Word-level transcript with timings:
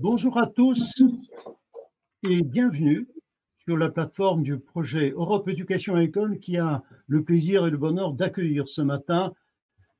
Bonjour 0.00 0.38
à 0.38 0.46
tous 0.46 1.02
et 2.22 2.44
bienvenue 2.44 3.08
sur 3.64 3.76
la 3.76 3.90
plateforme 3.90 4.44
du 4.44 4.56
projet 4.56 5.10
Europe 5.10 5.48
Éducation 5.48 5.96
École 5.96 6.38
qui 6.38 6.56
a 6.56 6.84
le 7.08 7.24
plaisir 7.24 7.66
et 7.66 7.70
le 7.70 7.78
bonheur 7.78 8.12
d'accueillir 8.12 8.68
ce 8.68 8.80
matin 8.80 9.32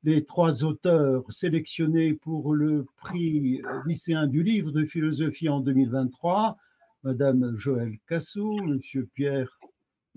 les 0.04 0.24
trois 0.24 0.62
auteurs 0.62 1.24
sélectionnés 1.32 2.14
pour 2.14 2.54
le 2.54 2.86
prix 2.96 3.60
lycéen 3.86 4.28
du 4.28 4.44
livre 4.44 4.70
de 4.70 4.84
philosophie 4.84 5.48
en 5.48 5.58
2023, 5.58 6.56
Madame 7.02 7.56
Joël 7.56 7.98
Cassou, 8.06 8.54
Monsieur 8.66 9.08
Pierre, 9.14 9.58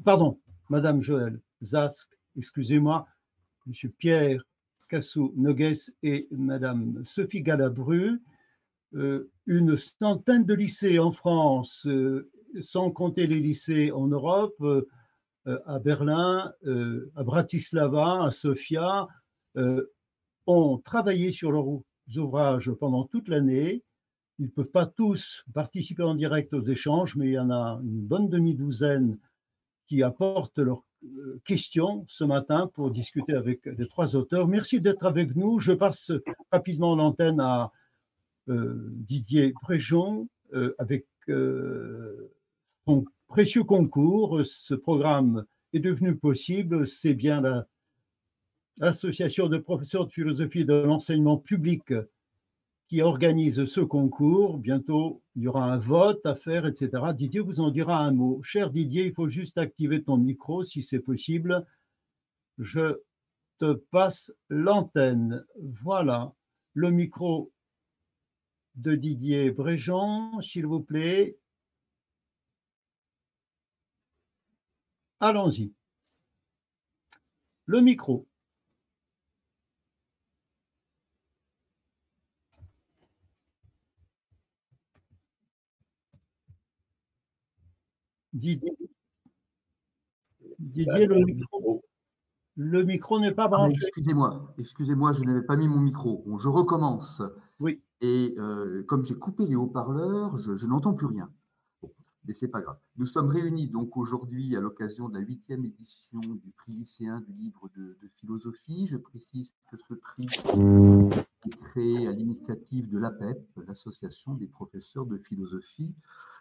pardon, 0.03 0.39
Madame 0.69 1.01
Joël 1.01 1.41
Zask, 1.63 2.07
excusez-moi, 2.37 3.07
Monsieur 3.65 3.89
Pierre 3.97 4.45
Cassou-Nogues 4.89 5.73
et 6.03 6.27
Madame 6.29 7.03
Sophie 7.03 7.41
Galabru. 7.41 8.21
Euh, 8.95 9.31
une 9.45 9.77
centaine 9.77 10.45
de 10.45 10.53
lycées 10.53 10.99
en 10.99 11.11
France, 11.11 11.85
euh, 11.87 12.29
sans 12.61 12.91
compter 12.91 13.25
les 13.25 13.39
lycées 13.39 13.91
en 13.91 14.07
Europe, 14.07 14.55
euh, 14.61 14.85
à 15.65 15.79
Berlin, 15.79 16.53
à 17.15 17.23
Bratislava, 17.23 18.25
à 18.25 18.29
Sofia, 18.29 19.07
ont 20.45 20.77
travaillé 20.77 21.31
sur 21.31 21.51
leurs 21.51 21.65
ouvrages 22.15 22.71
pendant 22.73 23.05
toute 23.05 23.27
l'année. 23.27 23.83
Ils 24.37 24.45
ne 24.45 24.51
peuvent 24.51 24.69
pas 24.69 24.85
tous 24.85 25.43
participer 25.51 26.03
en 26.03 26.13
direct 26.13 26.53
aux 26.53 26.61
échanges, 26.61 27.15
mais 27.15 27.25
il 27.25 27.33
y 27.33 27.39
en 27.39 27.49
a 27.49 27.79
une 27.81 28.01
bonne 28.01 28.29
demi-douzaine 28.29 29.17
qui 29.87 30.03
apportent 30.03 30.59
leurs 30.59 30.85
questions 31.43 32.05
ce 32.07 32.23
matin 32.23 32.69
pour 32.75 32.91
discuter 32.91 33.33
avec 33.33 33.65
les 33.65 33.87
trois 33.87 34.15
auteurs. 34.15 34.47
Merci 34.47 34.79
d'être 34.79 35.07
avec 35.07 35.35
nous. 35.35 35.59
Je 35.59 35.71
passe 35.71 36.11
rapidement 36.51 36.95
l'antenne 36.95 37.39
à 37.39 37.71
Didier 38.47 39.53
Préjon 39.61 40.27
euh, 40.53 40.75
avec 40.79 41.05
euh, 41.29 42.33
son 42.85 43.05
précieux 43.27 43.63
concours. 43.63 44.41
Ce 44.45 44.73
programme 44.73 45.45
est 45.73 45.79
devenu 45.79 46.15
possible. 46.15 46.87
C'est 46.87 47.13
bien 47.13 47.41
l'association 48.77 49.47
de 49.47 49.57
professeurs 49.57 50.07
de 50.07 50.11
philosophie 50.11 50.65
de 50.65 50.73
l'enseignement 50.73 51.37
public 51.37 51.93
qui 52.87 53.01
organise 53.01 53.63
ce 53.63 53.79
concours. 53.79 54.57
Bientôt, 54.57 55.21
il 55.37 55.43
y 55.43 55.47
aura 55.47 55.71
un 55.71 55.77
vote 55.77 56.25
à 56.25 56.35
faire, 56.35 56.65
etc. 56.65 56.89
Didier 57.15 57.39
vous 57.39 57.61
en 57.61 57.71
dira 57.71 57.97
un 57.99 58.11
mot. 58.11 58.41
Cher 58.41 58.71
Didier, 58.71 59.05
il 59.05 59.13
faut 59.13 59.29
juste 59.29 59.57
activer 59.57 60.03
ton 60.03 60.17
micro 60.17 60.65
si 60.65 60.83
c'est 60.83 60.99
possible. 60.99 61.65
Je 62.57 62.97
te 63.59 63.71
passe 63.91 64.33
l'antenne. 64.49 65.45
Voilà, 65.57 66.33
le 66.73 66.91
micro 66.91 67.53
de 68.75 68.95
Didier 68.95 69.51
Bréjean, 69.51 70.41
s'il 70.41 70.65
vous 70.65 70.81
plaît. 70.81 71.37
Allons-y. 75.19 75.73
Le 77.65 77.81
micro. 77.81 78.27
Didier, 88.33 88.71
Didier 90.59 91.05
le 91.05 91.15
micro. 91.25 91.83
Le 92.55 92.83
micro 92.83 93.19
n'est 93.19 93.33
pas 93.33 93.45
ah, 93.45 93.47
branché. 93.49 93.75
excusez-moi, 93.75 94.53
excusez-moi, 94.57 95.13
je 95.13 95.21
n'avais 95.21 95.43
pas 95.43 95.55
mis 95.55 95.67
mon 95.67 95.79
micro. 95.79 96.23
Bon, 96.25 96.37
je 96.37 96.47
recommence. 96.47 97.21
Oui. 97.59 97.81
Et 98.01 98.33
euh, 98.39 98.83
comme 98.83 99.05
j'ai 99.05 99.15
coupé 99.15 99.45
les 99.45 99.55
haut-parleurs, 99.55 100.35
je, 100.35 100.65
n'entends 100.65 100.93
plus 100.93 101.05
rien. 101.05 101.31
mais 102.25 102.33
c'est 102.33 102.47
pas 102.47 102.61
grave. 102.61 102.79
Nous 102.97 103.05
sommes 103.05 103.29
réunis 103.29 103.69
donc 103.69 103.95
aujourd'hui 103.95 104.55
à 104.55 104.59
l'occasion 104.59 105.07
de 105.07 105.13
la 105.13 105.19
huitième 105.19 105.63
édition 105.65 106.19
du 106.19 106.51
prix 106.57 106.73
lycéen 106.73 107.21
du 107.21 107.33
livre 107.33 107.69
de, 107.75 107.95
philosophie. 108.17 108.87
Je 108.87 108.97
précise 108.97 109.53
que 109.71 109.77
ce 109.87 109.93
prix 109.93 110.27
est 111.45 111.61
créé 111.63 112.07
à 112.07 112.11
l'initiative 112.11 112.89
de 112.89 112.97
l'APEP, 112.97 113.39
l'association 113.67 114.33
des 114.33 114.47
professeurs 114.47 115.05
de 115.05 115.19
philosophie 115.19 115.95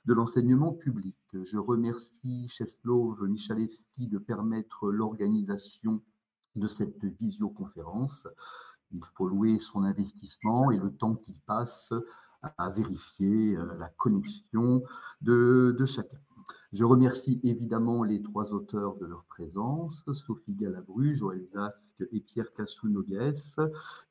de 0.07 0.15
l'enseignement 0.15 0.73
public. 0.73 1.17
Je 1.35 1.59
remercie 1.59 2.49
Cheslov 2.49 3.23
Michalewski 3.23 4.09
de 4.09 4.19
permettre 4.19 4.91
l'organisation 4.91 6.03
de 6.57 6.67
cette 6.67 7.05
visioconférence 7.05 8.27
il 8.93 9.03
faut 9.15 9.29
louer 9.29 9.59
son 9.59 9.85
investissement 9.85 10.71
et 10.71 10.79
le 10.79 10.91
temps 10.91 11.15
qu'il 11.15 11.39
passe 11.41 11.93
à 12.59 12.71
vérifier 12.71 13.57
euh, 13.57 13.67
la 13.79 13.89
connexion 13.89 14.83
de, 15.21 15.77
chacun. 15.85 16.19
Je 16.73 16.85
remercie 16.85 17.41
évidemment 17.43 18.05
les 18.05 18.23
trois 18.23 18.53
auteurs 18.53 18.97
de 18.97 19.07
leur 19.07 19.25
présence, 19.25 20.05
Sophie 20.13 20.55
Galabru, 20.55 21.15
Joël 21.15 21.45
Zasque 21.53 22.05
et 22.13 22.21
Pierre 22.21 22.53
Cassou-Nogues, 22.55 23.35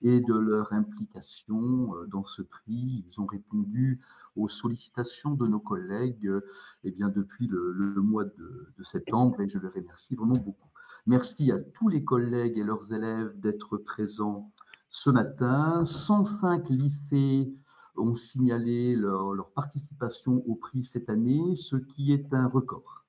et 0.02 0.20
de 0.20 0.34
leur 0.36 0.72
implication 0.74 1.96
euh, 1.96 2.06
dans 2.08 2.26
ce 2.26 2.42
prix. 2.42 3.06
Ils 3.08 3.20
ont 3.20 3.26
répondu 3.26 4.00
aux 4.36 4.50
sollicitations 4.50 5.34
de 5.34 5.48
nos 5.48 5.60
collègues 5.60 6.28
euh, 6.28 6.42
eh 6.84 6.92
bien, 6.92 7.10
depuis 7.10 7.48
le, 7.48 7.74
mois 8.02 8.26
de, 8.26 8.74
de, 8.78 8.84
septembre 8.84 9.42
et 9.42 9.50
je 9.50 9.58
les 9.58 9.70
remercie 9.70 10.16
vraiment 10.16 10.38
beaucoup. 10.38 10.70
Merci 11.08 11.52
à 11.52 11.60
tous 11.60 11.88
les 11.88 12.04
collègues 12.04 12.58
et 12.58 12.64
leurs 12.64 12.94
élèves 12.94 13.40
d'être 13.40 13.78
présents 13.78 14.52
ce 14.90 15.10
matin. 15.10 15.86
105 15.86 16.70
lycées 16.70 17.54
ont 17.96 18.16
signalé 18.16 18.96
leur, 18.96 19.52
participation 19.52 20.44
au 20.48 20.56
prix 20.56 20.84
cette 20.84 21.10
année, 21.10 21.56
ce 21.56 21.76
qui 21.76 22.14
est 22.14 22.34
un 22.34 22.48
record. 22.48 23.06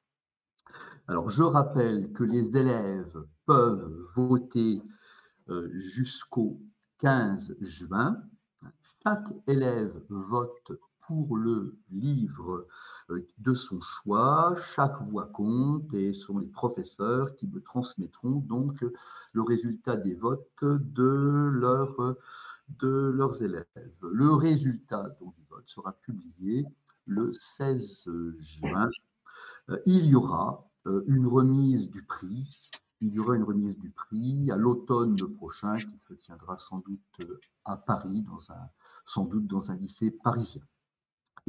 Alors, 1.08 1.30
je 1.30 1.42
rappelle 1.42 2.12
que 2.12 2.24
les 2.24 2.56
élèves 2.56 3.24
peuvent 3.46 4.06
voter 4.14 4.82
euh, 5.48 5.68
jusqu'au 5.74 6.60
15 6.98 7.56
juin. 7.60 8.22
Chaque 9.02 9.32
élève 9.47 9.92
vote 10.08 10.72
pour 11.10 11.37
le 11.37 11.76
livre 11.91 12.69
euh, 13.10 13.26
de 13.38 13.53
son 13.53 13.81
choix. 13.81 14.54
Chaque 14.56 15.03
voix 15.03 15.26
compte 15.26 15.93
et 15.93 16.12
ce 16.12 16.26
sont 16.26 16.38
les 16.38 16.47
professeurs 16.47 17.34
qui 17.34 17.48
me 17.48 17.60
transmettront 17.60 18.37
donc 18.37 18.84
le 19.32 19.43
résultat 19.43 19.97
des 19.97 20.15
votes 20.15 20.47
de, 20.62 21.50
de 22.78 23.12
leurs 23.12 23.43
élèves. 23.43 23.66
Le 24.03 24.32
résultat 24.34 25.16
du 25.21 25.44
vote 25.50 25.69
sera 25.69 25.94
publié 25.94 26.65
le 27.06 27.32
16 27.41 28.09
juin. 28.38 28.88
Euh, 29.71 29.81
il 29.87 30.06
y 30.06 30.15
aura 30.15 30.71
euh, 30.87 31.03
une 31.09 31.27
remise 31.27 31.91
du 31.91 32.04
prix. 32.04 32.71
Il 33.00 33.15
y 33.15 33.19
aura 33.19 33.34
une 33.34 33.42
remise 33.42 33.77
du 33.78 33.91
prix 33.91 34.48
à 34.53 34.56
l'automne 34.56 35.16
prochain 35.38 35.77
qui 35.77 35.98
se 36.09 36.15
tiendra 36.15 36.56
sans 36.56 36.78
doute 36.78 37.27
à 37.65 37.77
Paris, 37.77 38.25
sans 39.06 39.25
doute 39.25 39.48
dans 39.48 39.72
un 39.72 39.77
lycée 39.77 40.12
parisien. 40.12 40.62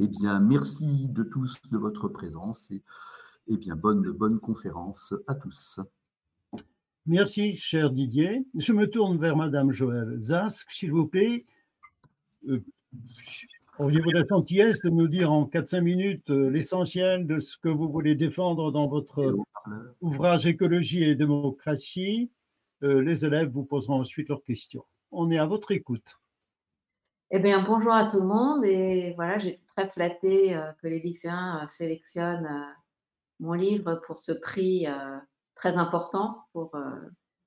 Eh 0.04 0.08
bien, 0.08 0.40
merci 0.40 1.08
de 1.10 1.22
tous 1.22 1.62
de 1.70 1.78
votre 1.78 2.08
présence 2.08 2.72
et 2.72 2.82
eh 3.46 3.56
bien, 3.56 3.76
bonne, 3.76 4.02
bonne 4.10 4.40
conférence 4.40 5.14
à 5.28 5.36
tous. 5.36 5.78
Merci, 7.06 7.54
cher 7.56 7.88
Didier. 7.88 8.44
Je 8.56 8.72
me 8.72 8.90
tourne 8.90 9.16
vers 9.20 9.36
Madame 9.36 9.70
Joël 9.70 10.20
Zask, 10.20 10.72
s'il 10.72 10.90
vous 10.90 11.06
plaît. 11.06 11.46
Euh, 12.48 12.64
Auriez-vous 13.78 14.10
la 14.10 14.26
gentillesse 14.26 14.82
de 14.82 14.90
nous 14.90 15.06
dire 15.06 15.30
en 15.30 15.44
4-5 15.44 15.80
minutes 15.82 16.30
euh, 16.30 16.50
l'essentiel 16.50 17.28
de 17.28 17.38
ce 17.38 17.56
que 17.56 17.68
vous 17.68 17.88
voulez 17.88 18.16
défendre 18.16 18.72
dans 18.72 18.88
votre 18.88 19.36
ouvrage 20.00 20.46
Écologie 20.46 21.04
et 21.04 21.14
démocratie 21.14 22.28
euh, 22.82 23.00
Les 23.02 23.24
élèves 23.24 23.50
vous 23.50 23.64
poseront 23.64 24.00
ensuite 24.00 24.30
leurs 24.30 24.42
questions. 24.42 24.84
On 25.12 25.30
est 25.30 25.38
à 25.38 25.46
votre 25.46 25.70
écoute. 25.70 26.18
Eh 27.30 27.38
bien, 27.38 27.62
bonjour 27.62 27.92
à 27.92 28.04
tout 28.04 28.20
le 28.20 28.26
monde. 28.26 28.64
Et 28.64 29.12
voilà, 29.14 29.38
très 29.76 29.88
flattée 29.88 30.54
euh, 30.54 30.72
que 30.80 30.86
les 30.86 31.00
lycéens 31.00 31.62
euh, 31.62 31.66
sélectionnent 31.66 32.46
euh, 32.46 32.72
mon 33.40 33.54
livre 33.54 34.00
pour 34.06 34.18
ce 34.18 34.32
prix 34.32 34.86
très 35.56 35.76
important 35.76 36.44
pour 36.52 36.70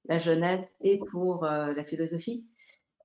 la 0.10 0.20
jeunesse 0.20 0.68
et 0.82 1.00
pour 1.10 1.46
la 1.46 1.84
philosophie. 1.86 2.46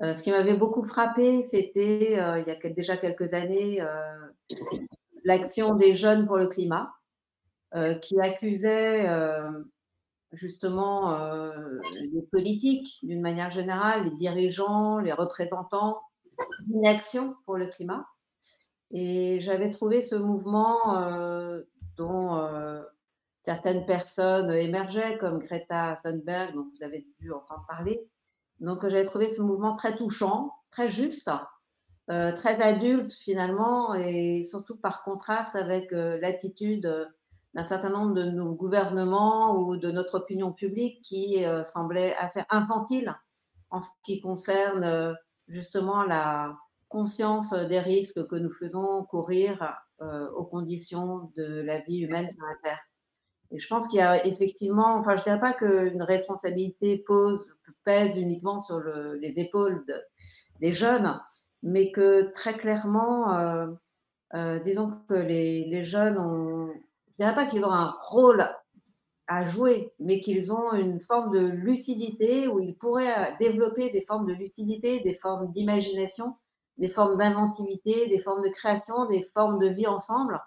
ce 0.00 0.20
qui 0.20 0.32
m'avait 0.32 0.56
beaucoup 0.56 0.82
frappé, 0.82 1.49
c'était 1.52 2.14
il 2.14 2.44
y 2.49 2.50
a 2.50 2.70
déjà 2.70 2.96
quelques 2.96 3.32
années 3.32 3.81
l'action 5.22 5.76
des 5.76 5.94
jeunes 5.94 6.26
pour 6.26 6.37
le 6.37 6.49
climat, 6.49 6.93
qui 8.02 8.19
accusait 8.20 9.06
justement 10.32 11.17
les 12.12 12.22
politiques 12.32 12.99
d'une 13.05 13.20
manière 13.20 13.52
générale, 13.52 14.02
les 14.02 14.11
dirigeants, 14.17 14.99
les 14.99 15.12
représentants 15.12 16.00
inaction 16.72 17.37
pour 17.44 17.56
le 17.56 17.67
climat. 17.67 18.06
Et 18.91 19.41
j'avais 19.41 19.71
trouvé 19.71 20.03
ce 20.03 20.17
mouvement 20.17 20.97
euh, 20.97 21.63
dont 21.97 22.35
euh, 22.37 22.83
certaines 23.43 23.87
personnes 23.87 24.51
émergeaient, 24.51 25.19
comme 25.19 25.39
Greta 25.39 25.95
Thunberg, 26.03 26.55
dont 26.55 26.67
vous 26.75 26.83
avez 26.83 27.07
dû 27.21 27.33
entendre 27.33 27.65
parler. 27.69 28.03
Donc 28.59 28.87
j'avais 28.89 29.05
trouvé 29.05 29.35
ce 29.35 29.41
mouvement 29.43 29.77
très 29.77 29.97
touchant, 29.97 30.55
très 30.71 30.89
juste, 30.89 31.31
euh, 32.11 32.33
très 32.33 32.61
adulte 32.61 33.13
finalement, 33.13 33.95
et 33.95 34.45
surtout 34.45 34.77
par 34.77 35.05
contraste 35.05 35.57
avec 35.57 35.93
euh, 35.93 36.19
l'attitude 36.21 37.09
d'un 37.55 37.65
certain 37.65 37.91
nombre 37.91 38.15
de 38.15 38.25
nos 38.25 38.55
gouvernements 38.55 39.57
ou 39.57 39.77
de 39.77 39.91
notre 39.91 40.19
opinion 40.19 40.53
publique 40.53 41.03
qui 41.03 41.45
semblait 41.65 42.15
assez 42.17 42.43
infantile 42.49 43.13
en 43.71 43.81
ce 43.81 43.89
qui 44.05 44.21
concerne 44.21 45.17
justement 45.49 46.05
la 46.05 46.57
conscience 46.91 47.55
des 47.55 47.81
risques 47.81 48.27
que 48.27 48.37
nous 48.37 48.51
faisons 48.51 49.05
courir 49.05 49.75
aux 50.37 50.45
conditions 50.45 51.31
de 51.37 51.63
la 51.63 51.79
vie 51.79 52.01
humaine 52.01 52.29
sur 52.29 52.45
la 52.45 52.57
Terre. 52.63 52.81
Et 53.51 53.59
je 53.59 53.69
pense 53.69 53.89
qu'il 53.89 53.99
y 53.99 54.03
a 54.03 54.25
effectivement, 54.27 54.95
enfin, 54.97 55.17
je 55.17 55.21
ne 55.21 55.25
dirais 55.25 55.41
pas 55.41 55.53
qu'une 55.53 56.03
responsabilité 56.03 57.05
pèse 57.85 58.17
uniquement 58.17 58.61
sur 58.61 58.79
le, 58.79 59.15
les 59.17 59.41
épaules 59.41 59.85
des 60.61 60.73
jeunes, 60.73 61.21
mais 61.63 61.91
que 61.91 62.31
très 62.33 62.57
clairement, 62.57 63.35
euh, 63.35 63.67
euh, 64.35 64.59
disons 64.61 64.93
que 65.09 65.15
les, 65.15 65.65
les, 65.65 65.85
jeunes 65.85 66.19
ont, 66.19 66.69
je 66.69 66.73
ne 66.73 67.27
dirais 67.27 67.35
pas 67.35 67.47
qu'ils 67.47 67.65
ont 67.65 67.73
un 67.73 67.97
rôle 68.03 68.49
à 69.27 69.45
jouer, 69.45 69.93
mais 69.99 70.21
qu'ils 70.21 70.53
ont 70.53 70.73
une 70.73 71.01
forme 71.01 71.33
de 71.33 71.47
lucidité 71.47 72.49
où 72.49 72.61
ils 72.61 72.77
pourraient 72.77 73.37
développer 73.41 73.91
des 73.91 74.05
formes 74.07 74.27
de 74.27 74.35
lucidité, 74.35 75.01
des 75.01 75.15
formes 75.15 75.51
d'imagination, 75.51 76.37
des 76.81 76.88
formes 76.88 77.19
d'inventivité, 77.19 78.09
des 78.09 78.19
formes 78.19 78.43
de 78.43 78.49
création, 78.49 79.05
des 79.06 79.31
formes 79.35 79.59
de 79.59 79.69
vie 79.69 79.87
ensemble 79.87 80.41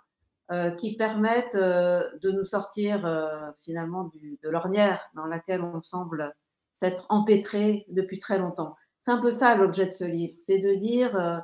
euh, 0.52 0.72
qui 0.72 0.98
permettent 0.98 1.56
euh, 1.56 2.04
de 2.22 2.32
nous 2.32 2.44
sortir 2.44 3.06
euh, 3.06 3.50
finalement 3.64 4.12
de 4.44 4.50
l'ornière 4.50 5.00
dans 5.16 5.26
laquelle 5.26 5.62
on 5.62 5.82
semble 5.82 6.34
s'être 6.74 7.06
empêtré 7.10 7.86
depuis 7.88 8.20
très 8.20 8.40
longtemps. 8.40 8.76
C'est 9.00 9.12
un 9.12 9.22
peu 9.22 9.32
ça 9.32 9.56
l'objet 9.56 9.86
de 9.86 9.94
ce 9.94 10.04
livre, 10.04 10.34
c'est 10.46 10.58
de 10.60 10.76
dire 10.76 11.44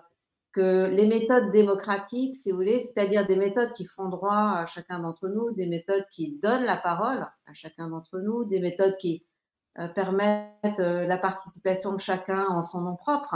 que 0.53 0.87
les 0.87 1.05
méthodes 1.05 1.51
démocratiques, 1.51 2.35
si 2.35 2.51
vous 2.51 2.57
voulez, 2.57 2.83
c'est-à-dire 2.83 3.25
des 3.25 3.35
méthodes 3.35 3.71
qui 3.73 3.85
font 3.85 4.09
droit 4.09 4.53
à 4.57 4.65
chacun 4.65 4.99
d'entre 4.99 5.27
nous, 5.27 5.51
des 5.51 5.67
méthodes 5.67 6.05
qui 6.11 6.37
donnent 6.41 6.65
la 6.65 6.77
parole 6.77 7.27
à 7.45 7.53
chacun 7.53 7.89
d'entre 7.89 8.19
nous, 8.19 8.43
des 8.45 8.59
méthodes 8.59 8.97
qui 8.97 9.25
permettent 9.93 10.79
la 10.79 11.17
participation 11.17 11.93
de 11.93 11.99
chacun 11.99 12.47
en 12.47 12.61
son 12.61 12.81
nom 12.81 12.95
propre, 12.95 13.35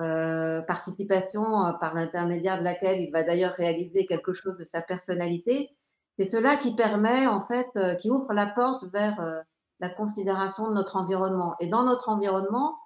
euh, 0.00 0.62
participation 0.62 1.66
euh, 1.66 1.72
par 1.72 1.94
l'intermédiaire 1.94 2.58
de 2.58 2.64
laquelle 2.64 3.02
il 3.02 3.10
va 3.10 3.22
d'ailleurs 3.22 3.52
réaliser 3.52 4.06
quelque 4.06 4.32
chose 4.32 4.56
de 4.56 4.64
sa 4.64 4.80
personnalité, 4.80 5.76
c'est 6.18 6.24
cela 6.24 6.56
qui 6.56 6.74
permet 6.74 7.26
en 7.26 7.44
fait, 7.46 7.68
euh, 7.76 7.94
qui 7.96 8.10
ouvre 8.10 8.32
la 8.32 8.46
porte 8.46 8.84
vers 8.92 9.42
la 9.78 9.90
considération 9.90 10.68
de 10.68 10.74
notre 10.74 10.96
environnement. 10.96 11.54
Et 11.60 11.66
dans 11.66 11.82
notre 11.82 12.08
environnement, 12.08 12.78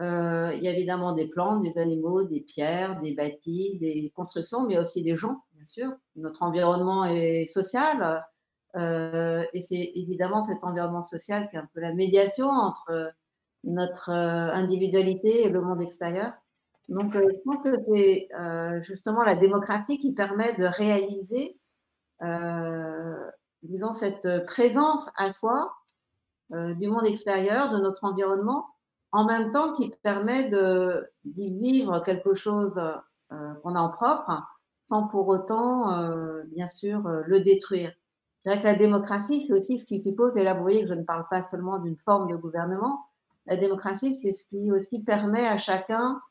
il 0.00 0.58
y 0.60 0.68
a 0.68 0.72
évidemment 0.72 1.12
des 1.12 1.28
plantes, 1.28 1.62
des 1.62 1.78
animaux, 1.78 2.24
des 2.24 2.40
pierres, 2.40 2.98
des 3.00 3.12
bâtis, 3.12 3.78
des 3.78 4.12
constructions, 4.14 4.66
mais 4.66 4.78
aussi 4.78 5.02
des 5.02 5.16
gens, 5.16 5.42
bien 5.52 5.64
sûr. 5.66 5.92
Notre 6.16 6.42
environnement 6.42 7.04
est 7.04 7.46
social, 7.46 8.24
et 8.74 9.60
c'est 9.60 9.92
évidemment 9.94 10.42
cet 10.42 10.64
environnement 10.64 11.02
social 11.02 11.48
qui 11.48 11.56
est 11.56 11.60
un 11.60 11.68
peu 11.72 11.80
la 11.80 11.94
médiation 11.94 12.48
entre 12.48 13.10
notre 13.64 14.10
individualité 14.10 15.44
et 15.44 15.48
le 15.48 15.62
monde 15.62 15.80
extérieur. 15.80 16.32
Donc, 16.88 17.16
euh, 17.16 17.28
je 17.28 17.38
pense 17.44 17.62
que 17.64 17.76
c'est 17.88 18.28
euh, 18.38 18.80
justement 18.82 19.24
la 19.24 19.34
démocratie 19.34 19.98
qui 19.98 20.12
permet 20.12 20.52
de 20.54 20.64
réaliser, 20.64 21.58
euh, 22.22 23.30
disons, 23.62 23.92
cette 23.92 24.44
présence 24.46 25.08
à 25.16 25.32
soi 25.32 25.72
du 26.50 26.86
monde 26.86 27.06
extérieur, 27.06 27.72
de 27.72 27.78
notre 27.78 28.04
environnement, 28.04 28.68
en 29.10 29.24
même 29.24 29.50
temps 29.50 29.72
qui 29.72 29.92
permet 30.04 30.48
d'y 31.24 31.50
vivre 31.50 31.98
quelque 32.04 32.36
chose 32.36 32.80
qu'on 33.30 33.74
a 33.74 33.80
en 33.80 33.88
propre, 33.88 34.44
sans 34.88 35.08
pour 35.08 35.26
autant, 35.26 36.44
bien 36.44 36.68
sûr, 36.68 37.02
le 37.02 37.40
détruire. 37.40 37.92
Je 38.44 38.50
dirais 38.50 38.60
que 38.60 38.66
la 38.66 38.74
démocratie, 38.74 39.44
c'est 39.44 39.54
aussi 39.54 39.76
ce 39.76 39.86
qui 39.86 39.98
suppose, 39.98 40.36
et 40.36 40.44
là 40.44 40.54
vous 40.54 40.62
voyez 40.62 40.82
que 40.82 40.88
je 40.88 40.94
ne 40.94 41.02
parle 41.02 41.26
pas 41.28 41.42
seulement 41.42 41.80
d'une 41.80 41.96
forme 41.96 42.30
de 42.30 42.36
gouvernement, 42.36 43.06
la 43.46 43.56
démocratie, 43.56 44.14
c'est 44.14 44.30
ce 44.30 44.44
qui 44.44 44.70
aussi 44.70 45.02
permet 45.02 45.48
à 45.48 45.58
chacun 45.58 46.22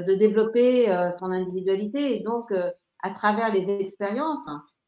de 0.00 0.14
développer 0.14 0.90
euh, 0.90 1.10
son 1.18 1.26
individualité. 1.26 2.18
Et 2.18 2.22
donc, 2.22 2.50
euh, 2.52 2.70
à 3.02 3.10
travers 3.10 3.52
les 3.52 3.68
expériences, 3.80 4.46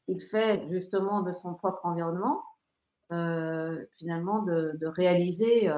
il 0.09 0.21
fait 0.21 0.67
justement 0.71 1.23
de 1.23 1.33
son 1.43 1.55
propre 1.55 1.85
environnement, 1.85 2.43
finalement, 3.99 4.43
de, 4.43 4.87
réaliser 4.87 5.71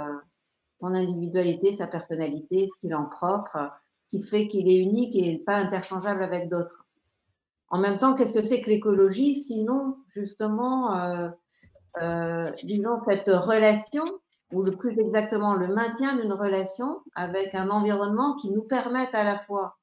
son 0.81 0.95
individualité, 0.95 1.75
sa 1.77 1.87
personnalité, 1.87 2.67
ce 2.67 2.81
qu'il 2.81 2.95
en 2.95 3.05
propre, 3.07 3.71
ce 4.01 4.09
qui 4.09 4.23
fait 4.23 4.49
qu'il 4.49 4.69
est 4.69 4.77
unique 4.77 5.15
et 5.15 5.39
pas 5.39 5.57
interchangeable 5.57 6.23
avec 6.23 6.49
d'autres. 6.49 6.87
En 7.69 7.79
même 7.79 7.99
temps, 7.99 8.15
qu'est-ce 8.15 8.33
que 8.33 8.43
c'est 8.43 8.63
que 8.63 8.71
l'écologie 8.71 9.37
Sinon, 9.37 9.97
justement, 10.09 10.97
euh, 12.01 12.51
disons, 12.65 13.01
cette 13.09 13.29
relation 13.29 14.05
ou 14.53 14.63
le 14.63 14.73
plus 14.73 14.99
exactement 14.99 15.55
le 15.55 15.69
maintien 15.69 16.17
d'une 16.17 16.33
relation 16.33 17.01
avec 17.15 17.55
un 17.55 17.69
environnement 17.71 18.37
qui 18.37 18.51
nous 18.51 18.63
permette 18.63 19.15
à 19.15 19.25
la 19.25 19.39
fois 19.39 19.77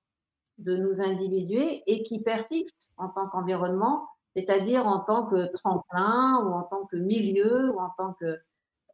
de 0.57 0.75
nous 0.75 1.01
individuer 1.01 1.83
et 1.88 2.04
qui 2.04 2.21
persiste 2.21 2.89
en 2.98 3.10
tant 3.10 3.27
qu'environnement, 3.27 4.07
c'est-à-dire 4.36 4.88
en 4.88 5.00
tant 5.00 5.25
que 5.25 5.51
tremplin 5.51 6.42
ou 6.45 6.54
en 6.54 6.63
tant 6.63 6.86
que 6.86 6.95
milieu 6.95 7.71
ou 7.71 7.80
en 7.80 7.89
tant 7.98 8.13
que, 8.13 8.39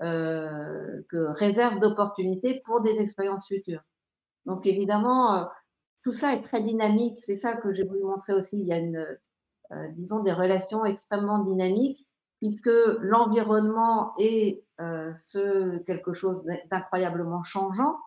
euh, 0.01 1.01
que 1.10 1.18
réserve 1.38 1.80
d'opportunités 1.80 2.62
pour 2.66 2.81
des 2.81 2.98
expériences 2.98 3.48
futures. 3.48 3.83
Donc 4.45 4.66
évidemment, 4.66 5.36
euh, 5.36 5.45
tout 6.04 6.13
ça 6.13 6.33
est 6.33 6.42
très 6.42 6.62
dynamique. 6.62 7.19
C'est 7.21 7.36
ça 7.36 7.54
que 7.54 7.71
j'ai 7.74 7.83
voulu 7.83 8.04
montrer 8.04 8.33
aussi. 8.33 8.57
Il 8.57 8.68
y 8.68 8.74
a 8.74 8.77
une, 8.77 9.06
euh, 9.71 9.88
disons, 9.92 10.19
des 10.21 10.33
relations 10.33 10.86
extrêmement 10.86 11.39
dynamiques 11.39 12.08
puisque 12.39 12.71
l'environnement 13.01 14.13
est 14.18 14.63
euh, 14.80 15.13
ce 15.15 15.77
quelque 15.80 16.13
chose 16.13 16.44
d'incroyablement 16.71 17.44
changeant 17.44 17.97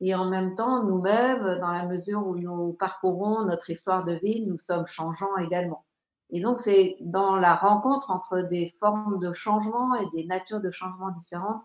et 0.00 0.14
en 0.14 0.28
même 0.28 0.54
temps 0.54 0.82
nous-mêmes, 0.82 1.58
dans 1.60 1.70
la 1.70 1.86
mesure 1.86 2.26
où 2.26 2.36
nous 2.36 2.72
parcourons 2.72 3.44
notre 3.44 3.70
histoire 3.70 4.04
de 4.04 4.14
vie, 4.14 4.44
nous 4.46 4.58
sommes 4.58 4.86
changeants 4.86 5.36
également. 5.36 5.84
Et 6.30 6.40
donc 6.40 6.60
c'est 6.60 6.96
dans 7.00 7.36
la 7.36 7.54
rencontre 7.54 8.10
entre 8.10 8.40
des 8.40 8.74
formes 8.80 9.18
de 9.18 9.32
changement 9.32 9.94
et 9.94 10.06
des 10.12 10.24
natures 10.24 10.60
de 10.60 10.70
changement 10.70 11.10
différentes 11.10 11.62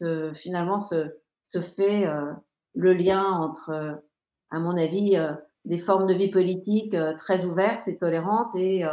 que, 0.00 0.32
finalement 0.34 0.80
se, 0.80 1.16
se 1.52 1.60
fait 1.60 2.06
euh, 2.06 2.32
le 2.74 2.92
lien 2.92 3.24
entre, 3.24 4.02
à 4.50 4.58
mon 4.58 4.76
avis, 4.76 5.16
euh, 5.16 5.32
des 5.64 5.78
formes 5.78 6.06
de 6.06 6.14
vie 6.14 6.30
politique 6.30 6.96
très 7.20 7.44
ouvertes 7.44 7.86
et 7.86 7.96
tolérantes 7.96 8.54
et 8.56 8.84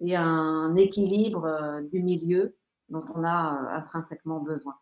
et 0.00 0.16
un 0.16 0.74
équilibre 0.74 1.44
euh, 1.44 1.82
du 1.92 2.02
milieu 2.02 2.56
dont 2.88 3.04
on 3.14 3.24
a 3.24 3.54
euh, 3.54 3.78
intrinsèquement 3.78 4.40
besoin. 4.40 4.74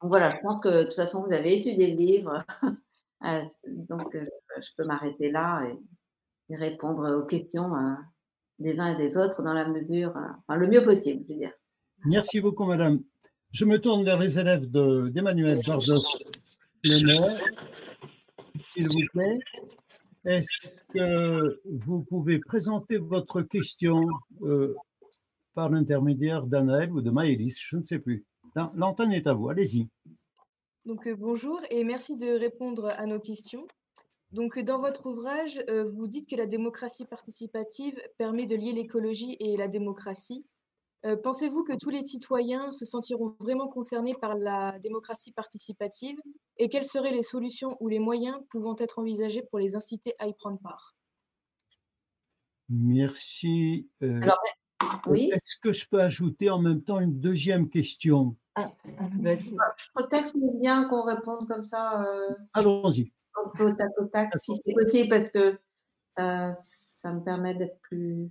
Donc 0.00 0.10
voilà, 0.10 0.34
je 0.34 0.40
pense 0.40 0.60
que 0.60 0.68
de 0.68 0.82
toute 0.84 0.94
façon, 0.94 1.22
vous 1.22 1.32
avez 1.32 1.58
étudié 1.58 1.90
le 1.90 1.96
livre, 1.96 2.44
euh, 3.24 3.42
donc 3.66 4.16
je 4.16 4.68
peux 4.76 4.84
m'arrêter 4.84 5.30
là 5.30 5.62
et, 5.68 5.78
répondre 6.56 7.16
aux 7.16 7.26
questions 7.26 7.70
des 8.58 8.80
uns 8.80 8.92
et 8.92 8.96
des 8.96 9.16
autres 9.16 9.40
dans 9.40 9.52
la 9.52 9.68
mesure, 9.68 10.12
le 10.48 10.66
mieux 10.66 10.82
possible, 10.82 11.22
je 11.28 11.32
veux 11.32 11.38
dire. 11.38 11.52
Merci 12.06 12.40
beaucoup, 12.40 12.64
madame. 12.64 12.98
Je 13.52 13.64
me 13.64 13.78
tourne 13.78 14.02
vers 14.02 14.18
les 14.18 14.36
élèves 14.36 14.66
d'Emmanuel 14.66 15.60
Bardot, 15.64 16.02
s'il 18.58 18.88
vous 18.88 19.06
plaît. 19.12 19.38
Est-ce 20.24 20.68
que 20.92 21.60
vous 21.64 22.02
pouvez 22.02 22.40
présenter 22.40 22.98
votre 22.98 23.40
question 23.40 24.06
euh, 24.42 24.74
par 25.54 25.70
l'intermédiaire 25.70 26.46
d'Anaël 26.46 26.92
ou 26.92 27.00
de 27.00 27.10
Maëlys 27.10 27.56
Je 27.58 27.76
ne 27.76 27.82
sais 27.82 27.98
plus. 27.98 28.26
L'antenne 28.74 29.12
est 29.12 29.26
à 29.26 29.32
vous, 29.32 29.48
allez-y. 29.48 29.88
Donc 30.84 31.06
euh, 31.06 31.16
bonjour 31.16 31.58
et 31.70 31.84
merci 31.84 32.16
de 32.16 32.38
répondre 32.38 32.88
à 32.88 33.06
nos 33.06 33.18
questions. 33.18 33.66
Donc 34.32 34.58
dans 34.58 34.78
votre 34.78 35.06
ouvrage, 35.06 35.58
euh, 35.70 35.90
vous 35.90 36.06
dites 36.06 36.28
que 36.28 36.36
la 36.36 36.46
démocratie 36.46 37.06
participative 37.08 37.98
permet 38.18 38.44
de 38.44 38.56
lier 38.56 38.72
l'écologie 38.72 39.38
et 39.40 39.56
la 39.56 39.68
démocratie. 39.68 40.44
Pensez-vous 41.22 41.64
que 41.64 41.72
tous 41.78 41.90
les 41.90 42.02
citoyens 42.02 42.70
se 42.72 42.84
sentiront 42.84 43.34
vraiment 43.40 43.68
concernés 43.68 44.14
par 44.20 44.36
la 44.36 44.78
démocratie 44.80 45.32
participative? 45.32 46.16
Et 46.58 46.68
quelles 46.68 46.84
seraient 46.84 47.12
les 47.12 47.22
solutions 47.22 47.76
ou 47.80 47.88
les 47.88 47.98
moyens 47.98 48.36
pouvant 48.50 48.76
être 48.78 48.98
envisagés 48.98 49.42
pour 49.42 49.58
les 49.58 49.76
inciter 49.76 50.14
à 50.18 50.26
y 50.26 50.34
prendre 50.34 50.58
part? 50.58 50.94
Merci. 52.68 53.88
Euh, 54.02 54.20
oui? 55.06 55.30
Est-ce 55.32 55.56
que 55.62 55.72
je 55.72 55.88
peux 55.88 56.00
ajouter 56.00 56.50
en 56.50 56.58
même 56.58 56.82
temps 56.82 57.00
une 57.00 57.18
deuxième 57.18 57.68
question? 57.68 58.36
Ah, 58.54 58.70
Vas-y. 59.20 59.56
Je 59.76 59.86
peut-être 59.94 60.34
bien 60.60 60.84
qu'on 60.88 61.02
réponde 61.02 61.48
comme 61.48 61.64
ça. 61.64 62.02
Euh, 62.02 62.34
Allons-y. 62.52 63.12
Au 63.58 63.72
tac 63.72 63.88
au 63.98 64.04
tac, 64.06 64.30
si 64.36 64.52
c'est 64.64 64.74
possible, 64.74 65.08
parce 65.08 65.30
que 65.30 65.58
ça, 66.10 66.52
ça 66.54 67.12
me 67.12 67.22
permet 67.22 67.54
d'être 67.54 67.78
plus 67.80 68.30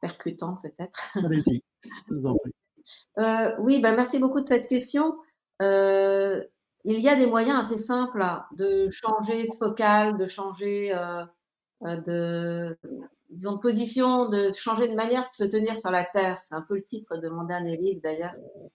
percutant 0.00 0.58
peut-être. 0.62 1.10
Allez-y, 1.16 1.62
je 2.08 2.14
vous 2.14 2.26
en 2.26 2.36
prie. 2.36 2.52
Euh, 3.18 3.56
oui, 3.60 3.80
bah, 3.80 3.92
merci 3.92 4.18
beaucoup 4.18 4.40
de 4.40 4.48
cette 4.48 4.68
question. 4.68 5.16
Euh, 5.62 6.42
il 6.84 7.00
y 7.00 7.08
a 7.08 7.16
des 7.16 7.26
moyens 7.26 7.64
assez 7.64 7.78
simples 7.78 8.24
de 8.56 8.88
changer 8.90 9.48
de 9.48 9.52
focal, 9.58 10.16
de 10.18 10.28
changer 10.28 10.92
de, 11.82 12.78
disons, 13.30 13.54
de 13.54 13.60
position, 13.60 14.28
de 14.28 14.52
changer 14.52 14.88
de 14.88 14.94
manière 14.94 15.22
de 15.22 15.34
se 15.34 15.44
tenir 15.44 15.78
sur 15.78 15.90
la 15.90 16.04
Terre. 16.04 16.40
C'est 16.44 16.54
un 16.54 16.62
peu 16.62 16.76
le 16.76 16.84
titre 16.84 17.16
de 17.16 17.28
mon 17.28 17.44
dernier 17.44 17.76
livre 17.76 18.00
d'ailleurs, 18.02 18.34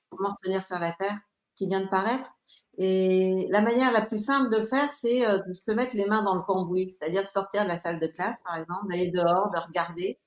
Comment 0.09 0.31
se 0.31 0.47
tenir 0.47 0.63
sur 0.63 0.77
la 0.77 0.91
Terre, 0.91 1.17
qui 1.55 1.67
vient 1.67 1.81
de 1.81 1.87
paraître. 1.87 2.29
Et 2.77 3.47
la 3.49 3.61
manière 3.61 3.91
la 3.91 4.01
plus 4.01 4.19
simple 4.19 4.49
de 4.49 4.57
le 4.57 4.63
faire, 4.63 4.91
c'est 4.91 5.25
euh, 5.27 5.39
de 5.39 5.53
se 5.53 5.71
mettre 5.71 5.95
les 5.95 6.05
mains 6.05 6.23
dans 6.23 6.35
le 6.35 6.41
cambouis, 6.41 6.89
c'est-à-dire 6.89 7.23
de 7.23 7.29
sortir 7.29 7.63
de 7.63 7.67
la 7.67 7.77
salle 7.77 7.99
de 7.99 8.07
classe, 8.07 8.37
par 8.43 8.57
exemple, 8.57 8.87
d'aller 8.89 9.11
dehors, 9.11 9.51
de 9.51 9.59
regarder. 9.59 10.19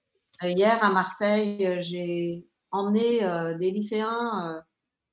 Euh, 0.42 0.48
hier, 0.48 0.82
à 0.82 0.90
Marseille, 0.90 1.66
euh, 1.66 1.82
j'ai 1.82 2.46
emmené 2.70 3.20
des 3.58 3.70
lycéens 3.70 4.64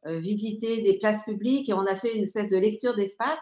visiter 0.06 0.82
des 0.82 0.98
places 0.98 1.22
publiques 1.24 1.70
et 1.70 1.74
on 1.74 1.86
a 1.86 1.96
fait 1.96 2.16
une 2.16 2.24
espèce 2.24 2.50
de 2.50 2.58
lecture 2.58 2.96
d'espace. 2.96 3.38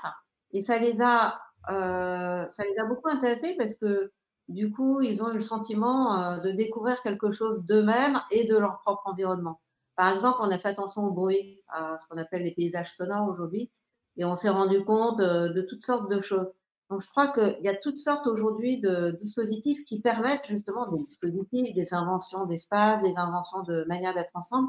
Et 0.52 0.62
ça 0.62 0.78
les 0.78 1.00
a, 1.02 1.40
ça 1.70 2.64
les 2.66 2.78
a 2.78 2.84
beaucoup 2.84 3.08
intéressés 3.10 3.56
parce 3.58 3.76
que 3.76 4.12
du 4.50 4.70
coup, 4.70 5.00
ils 5.00 5.24
ont 5.24 5.32
eu 5.32 5.36
le 5.36 5.42
sentiment 5.42 6.38
de 6.40 6.52
découvrir 6.52 7.02
quelque 7.02 7.32
chose 7.32 7.64
d'eux-mêmes 7.64 8.20
et 8.30 8.46
de 8.46 8.58
leur 8.58 8.82
propre 8.82 9.04
environnement. 9.06 9.62
Par 10.00 10.14
exemple, 10.14 10.40
on 10.42 10.50
a 10.50 10.58
fait 10.58 10.70
attention 10.70 11.08
au 11.08 11.12
bruit, 11.12 11.62
à 11.68 11.98
ce 11.98 12.08
qu'on 12.08 12.18
appelle 12.18 12.44
les 12.44 12.52
paysages 12.52 12.94
sonores 12.94 13.28
aujourd'hui, 13.28 13.70
et 14.16 14.24
on 14.24 14.38
s'est 14.38 14.50
rendu 14.50 14.84
compte 14.86 15.20
euh, 15.20 15.50
de 15.50 15.62
toutes 15.62 15.86
sortes 15.86 16.10
de 16.10 16.20
choses. 16.22 16.48
Donc, 16.90 17.02
je 17.02 17.10
crois 17.10 17.28
qu'il 17.28 17.60
y 17.62 17.70
a 17.70 17.76
toutes 17.76 18.00
sortes 18.00 18.26
aujourd'hui 18.28 18.80
de 18.82 19.18
dispositifs 19.22 19.86
qui 19.86 20.00
permettent 20.02 20.48
justement 20.48 20.88
des 20.88 21.00
dispositifs, 21.04 21.74
des 21.74 21.94
inventions 21.94 22.46
d'espace, 22.46 23.02
des 23.04 23.14
inventions 23.16 23.62
de 23.62 23.86
manière 23.88 24.14
d'être 24.14 24.36
ensemble, 24.36 24.68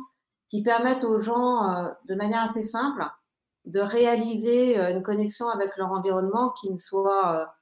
qui 0.51 0.63
permettent 0.63 1.05
aux 1.05 1.19
gens, 1.19 1.71
euh, 1.71 1.89
de 2.09 2.15
manière 2.15 2.43
assez 2.43 2.63
simple, 2.63 3.05
de 3.65 3.81
réaliser 3.81 4.79
euh, 4.79 4.91
une 4.91 5.03
connexion 5.03 5.49
avec 5.49 5.77
leur 5.77 5.93
environnement 5.93 6.51
qui 6.51 6.71
ne 6.71 6.79
soit 6.79 7.55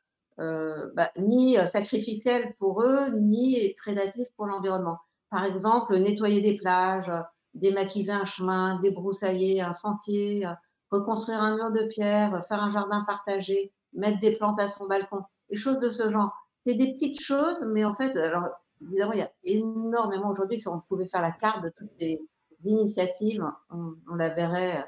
bah, 0.94 1.10
ni 1.18 1.56
sacrificielle 1.66 2.54
pour 2.60 2.82
eux, 2.82 3.08
ni 3.10 3.74
prédatrice 3.74 4.30
pour 4.36 4.46
l'environnement. 4.46 4.98
Par 5.30 5.44
exemple, 5.44 5.96
nettoyer 5.98 6.40
des 6.40 6.56
plages, 6.56 7.10
démaquiller 7.54 8.12
un 8.12 8.24
chemin, 8.24 8.78
débroussailler 8.80 9.60
un 9.60 9.74
sentier, 9.74 10.46
euh, 10.46 10.52
reconstruire 10.90 11.42
un 11.42 11.56
mur 11.56 11.70
de 11.70 11.82
pierre, 11.84 12.42
faire 12.46 12.62
un 12.62 12.70
jardin 12.70 13.04
partagé, 13.06 13.72
mettre 13.92 14.20
des 14.20 14.36
plantes 14.36 14.60
à 14.60 14.68
son 14.68 14.86
balcon, 14.86 15.22
des 15.50 15.56
choses 15.56 15.78
de 15.78 15.90
ce 15.90 16.08
genre. 16.08 16.32
C'est 16.60 16.74
des 16.74 16.92
petites 16.92 17.20
choses, 17.20 17.56
mais 17.66 17.84
en 17.84 17.94
fait, 17.94 18.16
alors 18.16 18.48
évidemment, 18.82 19.12
il 19.12 19.20
y 19.20 19.22
a 19.22 19.32
énormément 19.44 20.30
aujourd'hui, 20.30 20.60
si 20.60 20.68
on 20.68 20.74
pouvait 20.88 21.08
faire 21.08 21.22
la 21.22 21.32
carte 21.32 21.62
de 21.64 21.70
toutes 21.70 21.90
ces 21.98 22.20
initiatives, 22.64 23.44
on, 23.70 24.14
la 24.14 24.28
verrait 24.30 24.84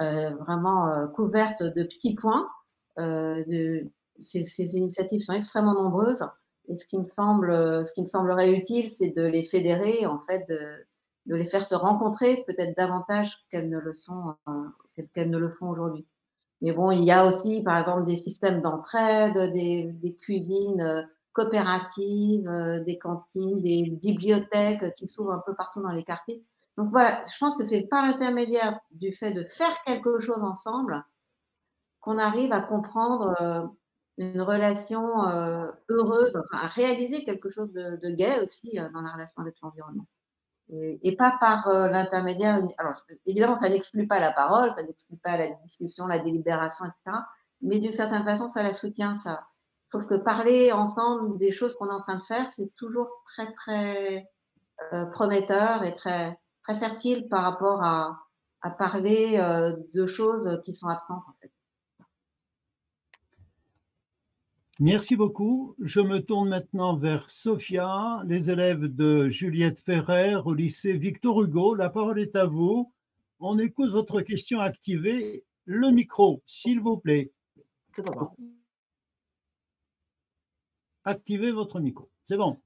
euh, 0.00 0.30
vraiment 0.36 0.88
euh, 0.88 1.06
couverte 1.08 1.62
de 1.62 1.82
petits 1.82 2.14
points. 2.14 2.48
de, 2.98 3.86
ces, 4.22 4.76
initiatives 4.76 5.22
sont 5.22 5.32
extrêmement 5.32 5.74
nombreuses. 5.74 6.24
Et 6.68 6.76
ce 6.76 6.86
qui 6.86 6.98
me 6.98 7.04
semble, 7.04 7.52
ce 7.86 7.92
qui 7.92 8.02
me 8.02 8.06
semblerait 8.06 8.52
utile, 8.52 8.88
c'est 8.90 9.08
de 9.08 9.22
les 9.22 9.44
fédérer, 9.44 10.06
en 10.06 10.20
fait, 10.28 10.46
de, 10.48 10.86
de 11.26 11.36
les 11.36 11.44
faire 11.44 11.66
se 11.66 11.74
rencontrer 11.74 12.44
peut-être 12.46 12.76
davantage 12.76 13.38
qu'elles 13.50 13.68
ne 13.68 13.78
le 13.78 13.94
sont, 13.94 14.34
euh, 14.48 15.04
qu'elles 15.14 15.30
ne 15.30 15.38
le 15.38 15.50
font 15.50 15.68
aujourd'hui. 15.68 16.06
Mais 16.60 16.72
bon, 16.72 16.90
il 16.90 17.04
y 17.04 17.10
a 17.10 17.26
aussi, 17.26 17.62
par 17.62 17.78
exemple, 17.78 18.04
des 18.04 18.16
systèmes 18.16 18.60
d'entraide, 18.60 19.52
des, 19.52 20.16
cuisines 20.20 20.80
euh, 20.80 21.02
coopératives, 21.32 22.48
euh, 22.48 22.84
des 22.84 22.98
cantines, 22.98 23.60
des 23.62 23.98
bibliothèques 24.02 24.94
qui 24.96 25.08
s'ouvrent 25.08 25.32
un 25.32 25.42
peu 25.44 25.54
partout 25.54 25.80
dans 25.80 25.90
les 25.90 26.04
quartiers. 26.04 26.44
Donc 26.76 26.90
voilà, 26.90 27.22
je 27.24 27.38
pense 27.38 27.56
que 27.56 27.64
c'est 27.64 27.82
par 27.82 28.02
l'intermédiaire 28.02 28.78
du 28.90 29.12
fait 29.12 29.32
de 29.32 29.44
faire 29.44 29.82
quelque 29.84 30.20
chose 30.20 30.42
ensemble 30.42 31.04
qu'on 32.00 32.18
arrive 32.18 32.52
à 32.52 32.60
comprendre 32.60 33.34
une 34.16 34.40
relation 34.40 35.26
heureuse, 35.90 36.34
enfin, 36.34 36.64
à 36.64 36.68
réaliser 36.68 37.24
quelque 37.24 37.50
chose 37.50 37.74
de, 37.74 37.98
de 38.02 38.10
gai 38.10 38.40
aussi 38.42 38.78
dans 38.94 39.02
la 39.02 39.12
relation 39.12 39.42
avec 39.42 39.56
l'environnement 39.62 40.06
et, 40.72 41.16
pas 41.16 41.36
par 41.40 41.68
euh, 41.68 41.88
l'intermédiaire. 41.88 42.62
Alors, 42.78 43.02
évidemment, 43.26 43.56
ça 43.56 43.68
n'exclut 43.68 44.06
pas 44.06 44.20
la 44.20 44.32
parole, 44.32 44.72
ça 44.76 44.82
n'exclut 44.82 45.18
pas 45.18 45.36
la 45.36 45.48
discussion, 45.64 46.06
la 46.06 46.18
délibération, 46.18 46.84
etc. 46.84 47.18
Mais 47.62 47.78
d'une 47.78 47.92
certaine 47.92 48.24
façon, 48.24 48.48
ça 48.48 48.62
la 48.62 48.72
soutient, 48.72 49.16
ça. 49.18 49.46
Sauf 49.92 50.06
que 50.06 50.14
parler 50.14 50.72
ensemble 50.72 51.38
des 51.38 51.52
choses 51.52 51.74
qu'on 51.74 51.88
est 51.88 51.92
en 51.92 52.02
train 52.02 52.16
de 52.16 52.22
faire, 52.22 52.50
c'est 52.52 52.74
toujours 52.76 53.22
très, 53.26 53.52
très 53.52 54.28
euh, 54.92 55.06
prometteur 55.06 55.82
et 55.82 55.94
très, 55.94 56.38
très 56.62 56.74
fertile 56.74 57.28
par 57.28 57.42
rapport 57.42 57.82
à, 57.82 58.18
à 58.62 58.70
parler 58.70 59.38
euh, 59.38 59.76
de 59.94 60.06
choses 60.06 60.60
qui 60.64 60.74
sont 60.74 60.86
absentes, 60.86 61.24
en 61.28 61.34
fait. 61.40 61.50
Merci 64.82 65.14
beaucoup. 65.14 65.76
Je 65.78 66.00
me 66.00 66.20
tourne 66.20 66.48
maintenant 66.48 66.96
vers 66.96 67.28
Sophia, 67.28 68.22
les 68.26 68.50
élèves 68.50 68.86
de 68.86 69.28
Juliette 69.28 69.78
Ferrer 69.78 70.36
au 70.36 70.54
lycée 70.54 70.94
Victor 70.94 71.42
Hugo. 71.42 71.74
La 71.74 71.90
parole 71.90 72.18
est 72.18 72.34
à 72.34 72.46
vous. 72.46 72.90
On 73.40 73.58
écoute 73.58 73.90
votre 73.90 74.22
question. 74.22 74.58
Activez 74.58 75.44
le 75.66 75.90
micro, 75.90 76.42
s'il 76.46 76.80
vous 76.80 76.96
plaît. 76.96 77.30
Activez 81.04 81.52
votre 81.52 81.78
micro. 81.78 82.08
C'est 82.24 82.38
bon. 82.38 82.56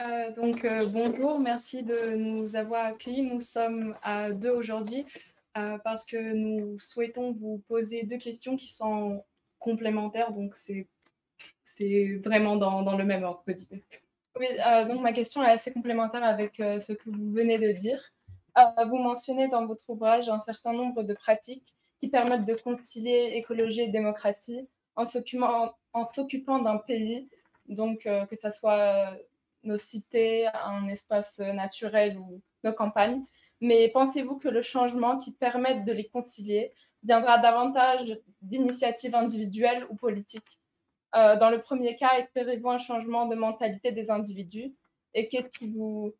Euh, 0.00 0.32
donc, 0.36 0.64
euh, 0.64 0.86
bonjour, 0.86 1.40
merci 1.40 1.82
de 1.82 2.14
nous 2.14 2.54
avoir 2.54 2.84
accueillis. 2.86 3.22
Nous 3.22 3.40
sommes 3.40 3.96
à 4.04 4.30
deux 4.30 4.52
aujourd'hui 4.52 5.06
euh, 5.56 5.76
parce 5.82 6.06
que 6.06 6.34
nous 6.34 6.78
souhaitons 6.78 7.32
vous 7.32 7.64
poser 7.66 8.04
deux 8.04 8.18
questions 8.18 8.56
qui 8.56 8.68
sont 8.68 9.24
complémentaires. 9.58 10.32
Donc, 10.32 10.54
c'est 10.54 10.86
c'est 11.76 12.20
vraiment 12.24 12.56
dans, 12.56 12.96
le 12.96 13.04
même 13.04 13.24
ordre. 13.24 13.42
Oui, 13.46 14.46
euh, 14.66 14.84
donc 14.86 15.00
ma 15.00 15.12
question 15.12 15.42
est 15.42 15.50
assez 15.50 15.72
complémentaire 15.72 16.24
avec 16.24 16.60
euh, 16.60 16.80
ce 16.80 16.92
que 16.92 17.10
vous 17.10 17.32
venez 17.32 17.58
de 17.58 17.72
dire. 17.72 18.02
Euh, 18.56 18.84
vous 18.86 18.96
mentionnez 18.96 19.48
dans 19.48 19.66
votre 19.66 19.88
ouvrage 19.90 20.28
un 20.28 20.40
certain 20.40 20.72
nombre 20.72 21.02
de 21.02 21.14
pratiques 21.14 21.74
qui 22.00 22.08
permettent 22.08 22.46
de 22.46 22.54
concilier 22.54 23.32
écologie 23.34 23.82
et 23.82 23.88
démocratie 23.88 24.68
en 24.96 25.04
s'occupant 25.04 26.58
d'un 26.58 26.78
pays, 26.78 27.28
donc 27.68 28.00
que 28.02 28.36
ce 28.40 28.50
soit 28.50 29.16
nos 29.62 29.78
cités, 29.78 30.48
un 30.64 30.88
espace 30.88 31.38
naturel 31.38 32.18
ou 32.18 32.40
nos 32.64 32.72
campagnes. 32.72 33.22
Mais 33.60 33.88
pensez-vous 33.90 34.38
que 34.38 34.48
le 34.48 34.62
changement 34.62 35.18
qui 35.18 35.32
permette 35.32 35.84
de 35.84 35.92
les 35.92 36.08
concilier 36.08 36.72
viendra 37.04 37.38
davantage 37.38 38.18
d'initiatives 38.42 39.14
individuelles 39.14 39.86
ou 39.90 39.94
politiques? 39.94 40.58
Euh, 41.14 41.36
dans 41.36 41.50
le 41.50 41.60
premier 41.60 41.96
cas, 41.96 42.18
espérez-vous 42.18 42.70
un 42.70 42.78
changement 42.78 43.26
de 43.26 43.34
mentalité 43.34 43.92
des 43.92 44.10
individus? 44.10 44.74
Et 45.14 45.28
qu'est-ce 45.28 45.48
qui 45.48 45.70
vous 45.70 46.14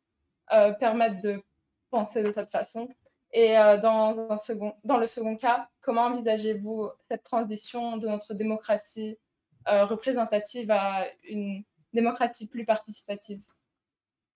euh, 0.53 0.73
permet 0.73 1.11
de 1.11 1.43
penser 1.91 2.23
de 2.23 2.33
cette 2.33 2.51
façon? 2.51 2.89
Et 3.33 3.59
euh, 3.59 3.77
dans, 3.79 4.13
le 4.13 5.07
second 5.07 5.37
cas, 5.37 5.69
comment 5.83 6.07
envisagez-vous 6.07 6.89
cette 7.09 7.23
transition 7.23 7.99
de 7.99 8.09
notre 8.09 8.35
démocratie 8.35 9.19
représentative 9.67 10.71
à 10.71 11.07
une 11.25 11.63
démocratie 11.93 12.47
plus 12.47 12.65
participative? 12.65 13.45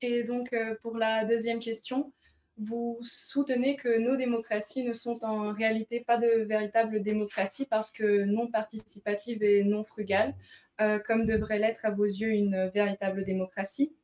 Et 0.02 0.24
donc, 0.24 0.54
pour 0.82 0.98
la 0.98 1.24
deuxième 1.24 1.58
question, 1.58 2.12
vous 2.58 2.98
soutenez 3.02 3.76
que 3.76 3.98
nos 3.98 4.16
démocraties 4.16 4.84
ne 4.84 4.92
sont 4.92 5.24
en 5.24 5.52
réalité 5.52 6.00
pas 6.00 6.18
de 6.18 6.44
véritables 6.44 7.02
démocraties 7.02 7.66
parce 7.66 7.90
que 7.90 8.24
non 8.24 8.46
participatives 8.46 9.42
et 9.42 9.64
non 9.64 9.84
frugales, 9.84 10.34
euh, 10.80 10.98
comme 10.98 11.24
devrait 11.24 11.58
l'être 11.58 11.84
à 11.84 11.90
vos 11.90 12.04
yeux 12.04 12.32
une 12.32 12.68
véritable 12.68 13.24
démocratie. 13.24 13.94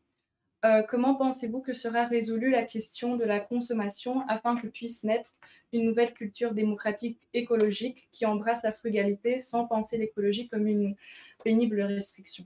Euh, 0.64 0.82
comment 0.82 1.14
pensez-vous 1.14 1.60
que 1.60 1.72
sera 1.72 2.04
résolue 2.04 2.50
la 2.50 2.64
question 2.64 3.16
de 3.16 3.24
la 3.24 3.38
consommation 3.38 4.26
afin 4.28 4.56
que 4.56 4.66
puisse 4.66 5.04
naître 5.04 5.34
une 5.72 5.84
nouvelle 5.84 6.14
culture 6.14 6.52
démocratique 6.52 7.28
écologique 7.32 8.08
qui 8.10 8.26
embrasse 8.26 8.62
la 8.64 8.72
frugalité 8.72 9.38
sans 9.38 9.66
penser 9.66 9.98
l'écologie 9.98 10.48
comme 10.48 10.66
une 10.66 10.96
pénible 11.44 11.80
restriction? 11.80 12.44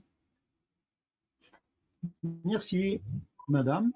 Merci, 2.45 3.01
Madame. 3.47 3.91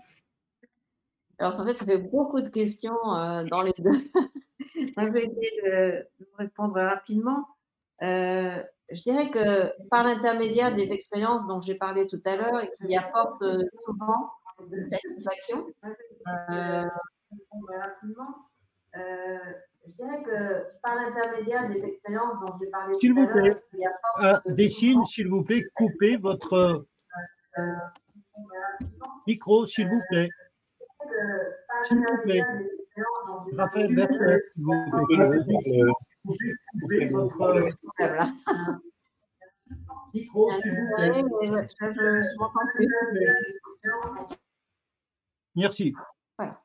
Alors, 1.39 1.59
en 1.59 1.65
fait, 1.65 1.73
ça 1.73 1.85
fait 1.85 1.97
beaucoup 1.97 2.41
de 2.41 2.49
questions 2.49 2.97
euh, 3.13 3.43
dans 3.43 3.61
les 3.61 3.73
deux. 3.77 3.91
je 4.75 5.09
vais 5.09 5.25
essayer 5.25 5.61
de, 5.63 6.07
répondre 6.37 6.75
rapidement. 6.75 7.45
Euh, 8.01 8.61
je 8.91 9.01
dirais 9.01 9.29
que 9.29 9.71
par 9.89 10.03
l'intermédiaire 10.03 10.73
des 10.73 10.91
expériences 10.93 11.45
dont 11.47 11.59
j'ai 11.59 11.75
parlé 11.75 12.07
tout 12.07 12.21
à 12.25 12.35
l'heure 12.35 12.61
et 12.61 12.71
qui 12.85 12.95
apportent 12.95 13.41
euh, 13.41 13.63
souvent 13.85 14.31
de 14.69 14.89
satisfaction, 14.89 15.67
euh, 16.51 16.85
je 18.93 19.91
dirais 19.91 20.23
que 20.23 20.79
par 20.81 20.95
l'intermédiaire 20.95 21.67
des 21.69 21.83
expériences 21.83 22.39
dont 22.45 22.53
j'ai 22.59 22.67
parlé 22.67 22.97
tout 22.99 23.15
à 23.17 23.35
l'heure, 23.35 23.55
qui 23.71 23.85
apportent 23.85 24.47
des 24.47 24.69
signes, 24.69 25.05
s'il 25.05 25.27
vous 25.27 25.43
plaît, 25.43 25.63
coupez 25.75 26.17
votre 26.17 26.85
micro, 29.27 29.65
s'il 29.65 29.89
vous 29.89 30.01
plaît. 30.09 30.29
S'il 31.83 31.97
vous 31.97 32.21
plaît. 32.23 32.43
Raphaël 33.57 33.87
s'il 33.87 33.99
vous 33.99 34.87
plaît. 35.61 35.83
Merci. 45.55 45.93
Voilà. 46.37 46.61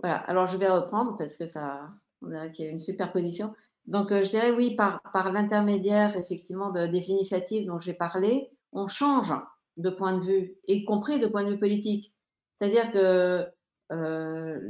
Voilà, 0.00 0.16
alors 0.16 0.46
je 0.46 0.56
vais 0.56 0.68
reprendre 0.68 1.16
parce 1.16 1.36
que 1.36 1.46
ça, 1.46 1.90
on 2.22 2.28
dirait 2.28 2.50
qu'il 2.50 2.64
y 2.64 2.68
a 2.68 2.70
une 2.70 2.80
superposition. 2.80 3.54
Donc, 3.86 4.12
euh, 4.12 4.24
je 4.24 4.30
dirais 4.30 4.50
oui, 4.50 4.76
par, 4.76 5.02
par 5.12 5.30
l'intermédiaire 5.30 6.16
effectivement 6.16 6.70
de, 6.70 6.86
des 6.86 7.10
initiatives 7.10 7.66
dont 7.66 7.78
j'ai 7.78 7.94
parlé, 7.94 8.50
on 8.72 8.88
change 8.88 9.32
de 9.76 9.90
point 9.90 10.16
de 10.16 10.24
vue, 10.24 10.54
y 10.68 10.84
compris 10.84 11.20
de 11.20 11.26
point 11.26 11.44
de 11.44 11.50
vue 11.50 11.58
politique. 11.58 12.13
C'est-à-dire 12.54 12.90
que 12.92 13.46
euh, 13.92 14.60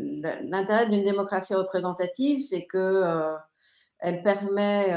l'intérêt 0.42 0.88
d'une 0.88 1.04
démocratie 1.04 1.54
représentative, 1.54 2.40
c'est 2.42 2.66
que 2.66 2.78
euh, 2.78 3.34
elle 3.98 4.22
permet 4.22 4.92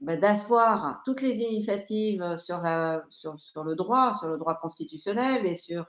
bah, 0.00 0.16
d'asseoir 0.16 1.02
toutes 1.04 1.22
les 1.22 1.36
initiatives 1.36 2.36
sur, 2.38 2.60
le 2.62 3.74
droit, 3.74 4.14
sur 4.18 4.28
le 4.28 4.38
droit 4.38 4.56
constitutionnel 4.56 5.46
et 5.46 5.56
sur 5.56 5.86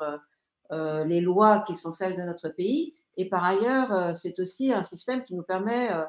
les 0.72 1.22
lois 1.22 1.60
qui 1.60 1.75
sont 1.75 1.92
celles 1.92 2.16
de 2.16 2.24
notre 2.24 2.50
pays, 2.50 2.96
et 3.18 3.30
par 3.30 3.44
ailleurs, 3.44 3.92
euh, 3.94 4.14
c'est 4.14 4.40
aussi 4.40 4.74
un 4.74 4.84
système 4.84 5.24
qui 5.24 5.36
nous 5.36 5.44
permet 5.44 5.92
euh, 5.92 6.04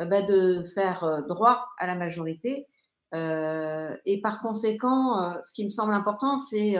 euh, 0.00 0.04
bah, 0.04 0.22
de 0.22 0.64
faire 0.74 1.22
droit 1.28 1.66
à 1.78 1.86
la 1.86 1.94
majorité. 1.94 2.66
et 3.12 4.20
par 4.22 4.40
conséquent, 4.40 5.40
ce 5.42 5.52
qui 5.54 5.64
me 5.64 5.70
semble 5.70 5.92
important, 5.92 6.38
c'est 6.38 6.76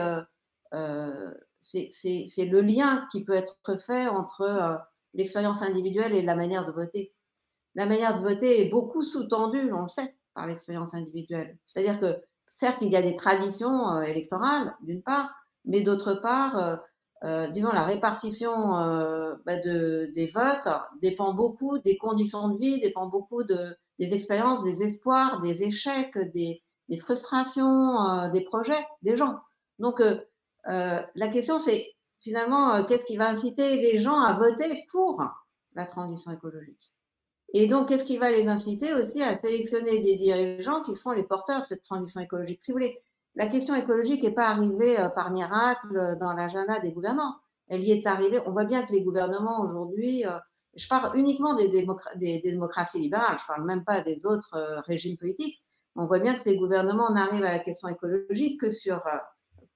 c'est 1.59 2.45
le 2.45 2.61
lien 2.61 3.07
qui 3.11 3.23
peut 3.23 3.33
être 3.33 3.57
fait 3.79 4.07
entre 4.07 4.79
l'expérience 5.13 5.61
individuelle 5.61 6.13
et 6.13 6.21
la 6.21 6.35
manière 6.35 6.65
de 6.65 6.71
voter. 6.71 7.13
La 7.75 7.85
manière 7.85 8.19
de 8.19 8.27
voter 8.27 8.65
est 8.65 8.69
beaucoup 8.69 9.03
sous-tendue, 9.03 9.71
on 9.73 9.83
le 9.83 9.89
sait, 9.89 10.15
par 10.33 10.47
l'expérience 10.47 10.93
individuelle. 10.93 11.57
C'est-à-dire 11.65 11.99
que 11.99 12.21
certes, 12.47 12.81
il 12.81 12.91
y 12.91 12.95
a 12.95 13.01
des 13.01 13.15
traditions 13.15 14.01
électorales, 14.01 14.75
d'une 14.81 15.01
part, 15.01 15.31
mais 15.65 15.81
d'autre 15.81 16.15
part, 16.15 16.81
euh, 17.25 17.47
disons, 17.47 17.71
la 17.73 17.83
répartition 17.83 18.77
euh, 18.77 19.35
bah 19.45 19.57
de, 19.57 20.09
des 20.15 20.27
votes 20.27 20.69
dépend 21.01 21.33
beaucoup 21.33 21.77
des 21.79 21.97
conditions 21.97 22.49
de 22.49 22.57
vie, 22.57 22.79
dépend 22.79 23.07
beaucoup 23.07 23.43
de, 23.43 23.75
des 23.99 24.13
expériences, 24.13 24.63
des 24.63 24.81
espoirs, 24.83 25.41
des 25.41 25.63
échecs, 25.63 26.17
des, 26.33 26.61
des 26.87 26.97
frustrations, 26.97 27.99
euh, 27.99 28.29
des 28.29 28.41
projets 28.41 28.85
des 29.01 29.17
gens. 29.17 29.39
Donc, 29.79 30.01
euh, 30.67 30.71
euh, 30.71 31.01
la 31.15 31.27
question, 31.29 31.59
c'est 31.59 31.91
finalement, 32.21 32.83
qu'est-ce 32.83 33.03
qui 33.03 33.17
va 33.17 33.29
inciter 33.29 33.77
les 33.77 33.99
gens 33.99 34.19
à 34.21 34.33
voter 34.33 34.85
pour 34.91 35.23
la 35.73 35.85
transition 35.85 36.31
écologique? 36.31 36.91
Et 37.53 37.67
donc, 37.67 37.87
qu'est-ce 37.87 38.05
qui 38.05 38.17
va 38.17 38.31
les 38.31 38.47
inciter 38.47 38.93
aussi 38.93 39.23
à 39.23 39.39
sélectionner 39.39 39.99
des 39.99 40.15
dirigeants 40.15 40.81
qui 40.81 40.95
sont 40.95 41.11
les 41.11 41.23
porteurs 41.23 41.61
de 41.61 41.65
cette 41.65 41.83
transition 41.83 42.21
écologique? 42.21 42.61
Si 42.61 42.71
vous 42.71 42.77
voulez, 42.77 43.01
la 43.35 43.47
question 43.47 43.75
écologique 43.75 44.23
n'est 44.23 44.31
pas 44.31 44.49
arrivée 44.49 44.99
euh, 44.99 45.09
par 45.09 45.31
miracle 45.31 45.97
euh, 45.97 46.15
dans 46.15 46.33
l'agenda 46.33 46.79
des 46.79 46.91
gouvernants. 46.91 47.35
Elle 47.67 47.83
y 47.83 47.91
est 47.91 48.05
arrivée. 48.05 48.39
On 48.45 48.51
voit 48.51 48.65
bien 48.65 48.83
que 48.83 48.91
les 48.91 49.03
gouvernements 49.03 49.61
aujourd'hui, 49.61 50.25
euh, 50.25 50.31
je 50.75 50.87
parle 50.87 51.17
uniquement 51.17 51.55
des, 51.55 51.69
démocraties 51.69 52.99
libérales, 52.99 53.37
je 53.37 53.43
ne 53.43 53.47
parle 53.47 53.65
même 53.65 53.83
pas 53.83 54.01
des 54.01 54.25
autres 54.25 54.81
régimes 54.85 55.17
politiques. 55.17 55.63
On 55.95 56.05
voit 56.05 56.19
bien 56.19 56.35
que 56.35 56.47
les 56.47 56.57
gouvernements 56.57 57.11
n'arrivent 57.11 57.43
à 57.43 57.51
la 57.51 57.59
question 57.59 57.87
écologique 57.87 58.61
que, 58.61 58.69
sur, 58.69 59.01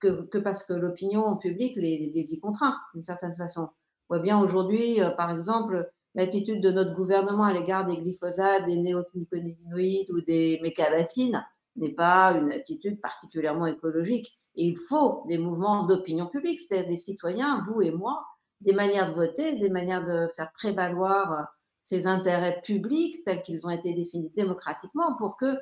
que, 0.07 0.37
parce 0.37 0.63
que 0.63 0.73
l'opinion 0.73 1.37
publique 1.37 1.75
les, 1.75 2.11
y 2.15 2.39
contraint 2.39 2.77
d'une 2.93 3.03
certaine 3.03 3.35
façon. 3.35 3.69
On 4.09 4.15
voit 4.15 4.19
bien 4.19 4.39
aujourd'hui, 4.39 4.99
par 5.17 5.31
exemple, 5.31 5.89
l'attitude 6.15 6.61
de 6.61 6.71
notre 6.71 6.93
gouvernement 6.93 7.45
à 7.45 7.53
l'égard 7.53 7.85
des 7.85 7.97
glyphosates, 7.97 8.65
des 8.65 8.77
néonicotinoïdes 8.77 10.11
ou 10.11 10.21
des 10.21 10.59
mécabacines 10.61 11.43
n'est 11.75 11.93
pas 11.93 12.33
une 12.33 12.51
attitude 12.51 13.01
particulièrement 13.01 13.65
écologique. 13.65 14.39
Il 14.55 14.77
faut 14.77 15.23
des 15.27 15.37
mouvements 15.37 15.85
d'opinion 15.85 16.27
publique, 16.27 16.59
c'est-à-dire 16.59 16.89
des 16.89 16.97
citoyens, 16.97 17.65
vous 17.67 17.81
et 17.81 17.91
moi, 17.91 18.25
des 18.61 18.73
manières 18.73 19.09
de 19.09 19.15
voter, 19.15 19.59
des 19.59 19.69
manières 19.69 20.05
de 20.05 20.29
faire 20.35 20.49
prévaloir 20.53 21.47
ces 21.81 22.05
intérêts 22.07 22.61
publics 22.63 23.23
tels 23.25 23.41
qu'ils 23.41 23.65
ont 23.65 23.69
été 23.69 23.93
définis 23.93 24.31
démocratiquement 24.35 25.15
pour 25.15 25.35
que 25.37 25.57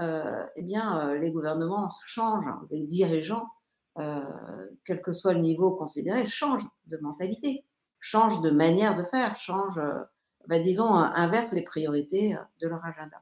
euh, 0.00 0.44
eh 0.56 0.62
bien, 0.62 0.98
euh, 0.98 1.18
les 1.18 1.30
gouvernements 1.30 1.88
changent, 2.04 2.52
les 2.70 2.84
dirigeants, 2.84 3.46
euh, 3.46 3.63
quel 3.96 5.02
que 5.02 5.12
soit 5.12 5.34
le 5.34 5.40
niveau 5.40 5.70
considéré, 5.72 6.26
changent 6.26 6.66
de 6.86 6.96
mentalité, 6.98 7.64
changent 8.00 8.40
de 8.40 8.50
manière 8.50 8.96
de 8.96 9.04
faire, 9.04 9.36
changent, 9.36 9.80
ben, 10.48 10.62
disons, 10.62 10.88
inversent 10.92 11.52
les 11.52 11.62
priorités 11.62 12.36
de 12.60 12.68
leur 12.68 12.84
agenda. 12.84 13.18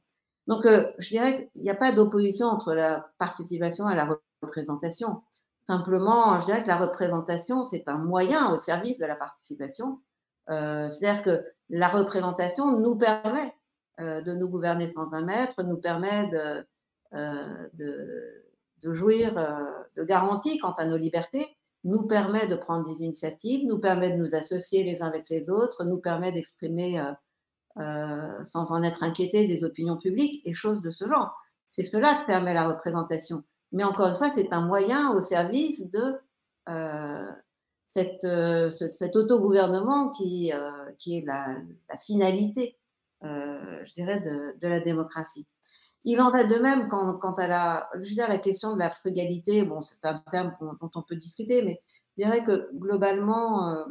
Donc, 0.47 0.67
euh, 0.67 0.91
je 0.99 1.09
dirais 1.09 1.51
qu'il 1.53 1.63
n'y 1.63 1.71
a 1.71 1.75
pas 1.75 1.93
d'opposition 1.93 2.49
entre 2.49 2.75
la 2.75 3.11
participation 3.19 3.89
et 3.89 3.95
la 3.95 4.19
représentation. 4.43 5.23
Simplement, 5.67 6.41
je 6.41 6.47
dirais 6.47 6.63
que 6.63 6.69
la 6.69 6.77
représentation, 6.77 7.65
c'est 7.67 7.89
un 7.89 7.99
moyen 7.99 8.53
au 8.53 8.59
service 8.59 8.99
de 8.99 9.07
la 9.07 9.15
participation. 9.15 10.01
Euh, 10.51 10.89
C'est-à-dire 10.91 11.23
que 11.23 11.45
la 11.69 11.89
représentation 11.89 12.81
nous 12.81 12.97
permet 12.97 13.55
euh, 14.01 14.21
de 14.23 14.35
nous 14.35 14.49
gouverner 14.49 14.89
sans 14.89 15.15
un 15.15 15.23
maître, 15.23 15.63
nous 15.63 15.77
permet 15.77 16.29
euh, 17.15 17.69
de, 17.75 18.45
de 18.83 18.93
jouir 18.93 19.37
euh, 19.39 19.55
de 19.97 20.05
garanties 20.05 20.59
quant 20.59 20.73
à 20.73 20.85
nos 20.85 20.97
libertés, 20.97 21.47
nous 21.85 22.07
permet 22.07 22.47
de 22.47 22.57
prendre 22.57 22.89
des 22.89 23.03
initiatives, 23.03 23.67
nous 23.67 23.79
permet 23.79 24.11
de 24.11 24.17
nous 24.17 24.35
associer 24.35 24.85
les 24.85 25.03
uns 25.03 25.09
avec 25.09 25.29
les 25.29 25.51
autres, 25.51 25.85
nous 25.85 25.99
permet 25.99 26.33
d'exprimer 26.33 27.01
euh, 27.01 27.13
euh, 27.79 28.45
sans 28.45 28.71
en 28.73 28.83
être 28.83 29.03
inquiété 29.03 29.47
des 29.47 29.65
opinions 29.65 29.97
publiques 29.97 30.43
et 30.45 30.55
choses 30.55 30.81
de 30.81 30.91
ce 30.91 31.09
genre. 31.09 31.37
C'est 31.69 31.83
cela 31.83 32.15
qui 32.15 32.27
permet 32.27 32.55
la 32.55 32.69
représentation. 32.69 33.43
Mais 33.73 33.85
encore 33.85 34.09
une 34.09 34.17
fois, 34.17 34.31
c'est 34.35 34.53
un 34.53 34.61
moyen 34.61 35.13
au 35.13 35.23
service 35.23 35.89
de 35.91 36.21
cette, 37.87 38.27
cet 38.71 39.17
autogouvernement 39.17 40.11
qui, 40.11 40.53
qui 40.99 41.17
est 41.17 41.25
la, 41.25 41.57
finalité, 41.99 42.77
je 43.23 43.95
dirais, 43.95 44.21
de, 44.21 44.69
la 44.69 44.81
démocratie. 44.81 45.47
Il 46.05 46.21
en 46.21 46.31
va 46.31 46.45
de 46.45 46.57
même 46.57 46.89
quant, 46.89 47.15
quant 47.15 47.35
à 47.35 47.47
la, 47.47 47.89
la 47.95 48.39
question 48.39 48.75
de 48.75 48.79
la 48.79 48.91
frugalité. 48.91 49.63
Bon, 49.63 49.81
c'est 49.83 50.05
un 50.05 50.23
terme 50.33 50.57
dont 50.61 50.91
on 50.95 51.03
peut 51.03 51.17
discuter, 51.17 51.63
mais 51.63 51.81
je 52.17 52.25
dirais 52.25 52.45
que 52.45 52.71
globalement, 52.75 53.87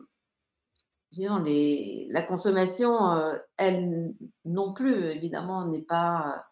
les, 1.18 2.08
la 2.10 2.22
consommation, 2.22 3.12
euh, 3.12 3.36
elle 3.58 4.14
non 4.46 4.74
plus, 4.74 4.94
évidemment, 4.94 5.66
n'est 5.68 5.82
pas, 5.82 6.46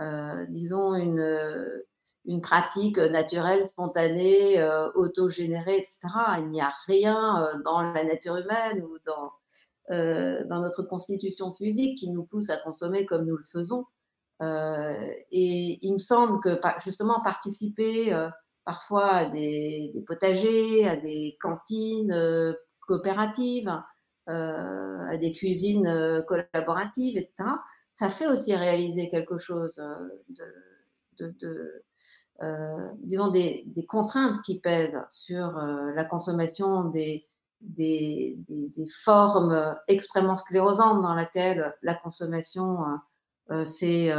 euh, 0.00 0.46
disons, 0.48 0.94
une, 0.94 2.40
pratique 2.42 2.98
naturelle, 2.98 3.66
spontanée, 3.66 4.60
euh, 4.60 4.90
autogénérée, 4.94 5.76
etc. 5.78 5.98
Il 6.38 6.50
n'y 6.50 6.60
a 6.60 6.72
rien 6.86 7.42
euh, 7.42 7.62
dans 7.64 7.80
la 7.82 8.04
nature 8.04 8.36
humaine 8.36 8.82
ou 8.82 8.96
euh, 9.90 10.44
dans 10.46 10.60
notre 10.60 10.82
constitution 10.82 11.54
physique 11.54 11.98
qui 11.98 12.10
nous 12.10 12.24
pousse 12.24 12.50
à 12.50 12.56
consommer 12.56 13.04
comme 13.04 13.26
nous 13.26 13.36
le 13.36 13.44
faisons. 13.44 13.84
Et 14.40 15.78
il 15.82 15.92
me 15.92 15.98
semble 15.98 16.40
que, 16.40 16.60
justement, 16.84 17.20
participer 17.22 18.12
parfois 18.64 19.10
à 19.10 19.30
des, 19.30 19.92
potagers, 20.06 20.86
à 20.88 20.96
des 20.96 21.36
cantines 21.40 22.54
coopératives, 22.80 23.78
euh, 24.30 25.06
à 25.06 25.18
des 25.18 25.32
cuisines 25.32 25.86
euh, 25.86 26.22
collaboratives, 26.22 27.18
etc. 27.18 27.50
Ça 27.92 28.08
fait 28.08 28.26
aussi 28.26 28.54
réaliser 28.54 29.10
quelque 29.10 29.38
chose 29.38 29.78
euh, 29.78 30.08
de, 31.18 31.84
euh, 32.42 32.88
disons 33.00 33.28
des, 33.28 33.66
contraintes 33.86 34.40
qui 34.42 34.60
pèsent 34.60 34.98
sur 35.10 35.58
euh, 35.58 35.92
la 35.94 36.04
consommation 36.04 36.84
des, 36.84 37.28
des, 37.60 38.38
formes 39.02 39.76
extrêmement 39.88 40.36
sclérosantes 40.36 41.02
dans 41.02 41.14
laquelle 41.14 41.74
la 41.82 41.94
consommation 41.94 42.82
euh, 42.82 42.96
c'est 43.66 44.12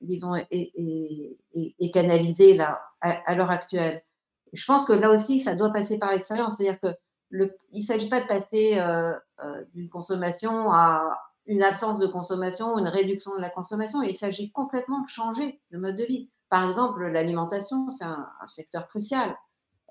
disons 0.00 0.34
est, 0.34 0.46
est, 0.50 1.38
est, 1.54 1.90
canalisée 1.90 2.54
là 2.54 2.80
à, 3.00 3.34
l'heure 3.34 3.50
actuelle. 3.50 4.02
je 4.52 4.64
pense 4.64 4.84
que 4.84 4.92
là 4.92 5.10
aussi 5.10 5.40
ça 5.40 5.54
doit 5.54 5.72
passer 5.72 5.98
par 5.98 6.12
l'expérience, 6.12 6.54
c'est-à-dire 6.56 6.80
que 6.80 6.94
le, 7.30 7.56
il 7.72 7.80
ne 7.80 7.84
s'agit 7.84 8.08
pas 8.08 8.20
de 8.20 8.26
passer 8.26 8.78
euh, 8.78 9.12
euh, 9.44 9.64
d'une 9.74 9.88
consommation 9.88 10.72
à 10.72 11.18
une 11.46 11.62
absence 11.62 11.98
de 11.98 12.06
consommation, 12.06 12.78
une 12.78 12.88
réduction 12.88 13.34
de 13.36 13.40
la 13.40 13.50
consommation. 13.50 14.02
Il 14.02 14.16
s'agit 14.16 14.50
complètement 14.50 15.00
de 15.00 15.08
changer 15.08 15.60
de 15.70 15.78
mode 15.78 15.96
de 15.96 16.04
vie. 16.04 16.30
Par 16.50 16.68
exemple, 16.68 17.06
l'alimentation, 17.06 17.90
c'est 17.90 18.04
un, 18.04 18.28
secteur 18.48 18.86
crucial. 18.88 19.34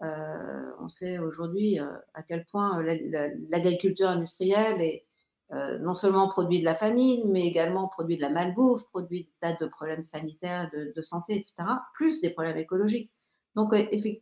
Euh, 0.04 0.72
on 0.80 0.88
sait 0.88 1.18
aujourd'hui 1.18 1.80
euh, 1.80 1.88
à 2.14 2.22
quel 2.22 2.46
point 2.46 2.84
l'agriculture 2.84 4.10
industrielle 4.10 4.80
est 4.82 5.07
euh, 5.54 5.78
non 5.80 5.94
seulement 5.94 6.28
produit 6.28 6.60
de 6.60 6.66
la 6.66 6.76
famine, 6.76 7.32
mais 7.32 7.46
également 7.46 7.88
produit 7.88 8.18
de 8.18 8.22
la 8.22 8.30
malbouffe, 8.30 8.84
produit 8.90 9.24
des 9.24 9.34
tas 9.40 9.54
de 9.54 9.66
problèmes 9.66 10.04
sanitaires, 10.04 10.70
de, 10.74 10.94
de 10.96 11.02
santé, 11.02 11.36
etc., 11.36 11.56
plus 11.94 12.22
des 12.22 12.32
problèmes 12.32 12.58
écologiques. 12.58 13.12
Donc, 13.56 13.74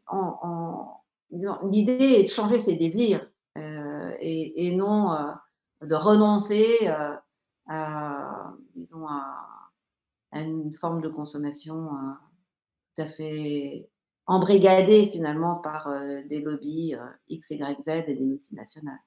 en, 0.07 1.01
l'idée 1.31 2.19
est 2.19 2.23
de 2.23 2.29
changer 2.29 2.61
ses 2.61 2.75
désirs 2.75 3.27
euh, 3.57 4.15
et, 4.19 4.75
non 4.75 5.13
euh, 5.13 5.31
de 5.81 5.95
renoncer 5.95 6.77
euh, 6.83 7.15
à, 7.67 8.53
disons, 8.75 9.07
à, 9.07 9.47
une 10.33 10.75
forme 10.75 11.01
de 11.01 11.07
consommation 11.07 11.89
tout 12.95 13.03
à 13.03 13.07
fait 13.07 13.89
embrigadée 14.25 15.07
finalement 15.07 15.55
par 15.55 15.89
des 16.27 16.41
lobbies 16.41 16.93
X, 17.29 17.51
Y, 17.51 17.81
Z 17.81 17.87
et 17.87 18.15
des 18.15 18.19
multinationales. 18.19 18.99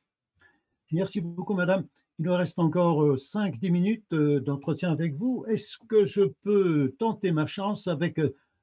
Merci 0.90 1.20
beaucoup, 1.20 1.52
madame. 1.52 1.86
Il 2.18 2.26
nous 2.26 2.34
reste 2.34 2.58
encore 2.58 3.14
5-10 3.14 3.70
minutes 3.70 4.14
d'entretien 4.14 4.90
avec 4.90 5.14
vous. 5.14 5.44
Est-ce 5.48 5.76
que 5.88 6.04
je 6.04 6.22
peux 6.42 6.94
tenter 6.98 7.30
ma 7.30 7.46
chance 7.46 7.86
avec 7.86 8.20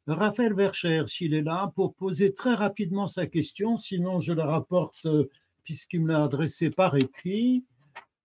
Raphaël 0.07 0.53
Vercher, 0.53 1.03
s'il 1.07 1.33
est 1.33 1.41
là, 1.41 1.71
pour 1.75 1.95
poser 1.95 2.33
très 2.33 2.53
rapidement 2.53 3.07
sa 3.07 3.27
question, 3.27 3.77
sinon 3.77 4.19
je 4.19 4.33
la 4.33 4.45
rapporte 4.45 5.07
puisqu'il 5.63 6.01
me 6.01 6.11
l'a 6.11 6.23
adressée 6.23 6.69
par 6.69 6.95
écrit. 6.95 7.63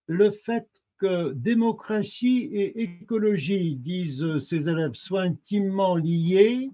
Le 0.06 0.30
fait 0.30 0.68
que 0.98 1.32
démocratie 1.32 2.50
et 2.52 2.82
écologie, 2.82 3.76
disent 3.76 4.38
ses 4.38 4.68
élèves, 4.68 4.92
soient 4.92 5.22
intimement 5.22 5.96
liés, 5.96 6.70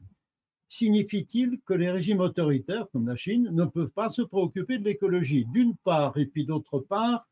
signifie-t-il 0.68 1.60
que 1.64 1.74
les 1.74 1.90
régimes 1.90 2.20
autoritaires, 2.20 2.88
comme 2.90 3.06
la 3.06 3.16
Chine, 3.16 3.50
ne 3.52 3.64
peuvent 3.64 3.90
pas 3.90 4.08
se 4.08 4.22
préoccuper 4.22 4.78
de 4.78 4.84
l'écologie 4.84 5.44
D'une 5.52 5.76
part, 5.76 6.18
et 6.18 6.26
puis 6.26 6.44
d'autre 6.44 6.80
part, 6.80 7.28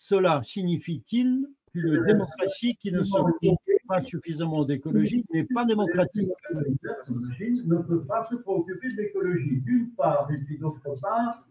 cela 0.00 0.40
signifie-t-il 0.44 1.44
qu'une 1.72 2.04
démocratie 2.04 2.76
qui 2.76 2.92
ne 2.92 3.02
se 3.02 3.18
préoccupe 3.18 3.86
pas 3.88 4.00
suffisamment 4.00 4.64
d'écologie 4.64 5.24
n'est 5.34 5.42
pas 5.42 5.64
démocratique? 5.64 6.28
Ne 6.48 7.82
peut 7.82 8.04
pas 8.04 8.24
se 8.30 8.36
préoccuper 8.36 8.90
de 8.90 8.96
l'écologie 8.96 9.60
D'une 9.62 9.90
part, 9.96 10.30
et 10.30 10.38
puis 10.38 10.56
d'autre 10.56 10.94
part, 11.00 11.44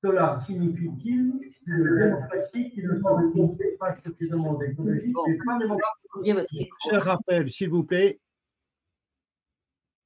cela 0.00 0.40
signifie-t-il 0.46 1.32
qu'une 1.64 1.98
démocratie 1.98 2.70
qui 2.70 2.84
ne 2.84 2.94
se 2.94 3.00
préoccupe 3.00 3.78
pas 3.80 3.96
suffisamment 4.00 4.54
d'écologie 4.54 5.12
n'est 5.26 5.38
pas 5.44 5.58
démocratique? 5.58 6.70
Cher 6.88 7.02
Raphaël, 7.02 7.50
s'il 7.50 7.70
vous 7.70 7.82
plaît, 7.82 8.20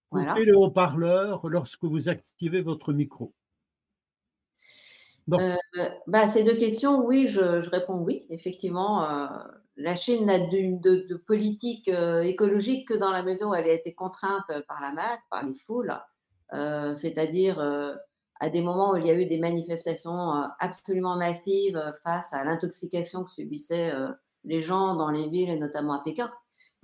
Coupez 0.09 0.47
le 0.47 0.57
haut-parleur 0.57 1.47
lorsque 1.47 1.85
vous 1.85 2.09
activez 2.09 2.63
votre 2.63 2.95
micro. 2.95 3.35
Euh, 5.33 5.57
bah, 6.07 6.29
ces 6.29 6.45
deux 6.45 6.55
questions, 6.55 7.05
oui, 7.05 7.29
je, 7.29 7.69
réponds 7.71 7.99
oui. 7.99 8.27
Effectivement, 8.31 9.11
euh, 9.11 9.27
la 9.77 9.97
Chine 9.97 10.27
n'a 10.27 10.39
de, 10.39 11.07
de, 11.07 11.17
politique 11.17 11.89
euh, 11.89 12.23
écologique 12.23 12.89
que 12.89 12.95
dans 12.95 13.11
la 13.11 13.23
mesure 13.23 13.51
où 13.51 13.55
elle 13.55 13.69
a 13.69 13.73
été 13.73 13.95
contrainte 13.95 14.47
par 14.69 14.81
la 14.81 14.93
masse, 14.93 15.21
par 15.31 15.45
les 15.45 15.55
foules, 15.55 15.95
c'est-à-dire 16.95 17.61
à 18.39 18.51
des 18.51 18.61
moments 18.61 18.93
où 18.93 18.97
il 18.97 19.07
y 19.07 19.11
a 19.11 19.15
eu 19.15 19.27
des 19.27 19.39
manifestations 19.39 20.31
absolument 20.61 21.17
massives 21.17 21.83
face 22.05 22.33
à 22.33 22.45
l'intoxication 22.45 23.25
que 23.25 23.33
subissaient 23.33 23.93
les 24.45 24.61
gens 24.61 24.95
dans 24.95 25.11
les 25.11 25.29
villes 25.29 25.51
et 25.51 25.59
notamment 25.59 25.95
à 25.95 26.03
Pékin. 26.05 26.31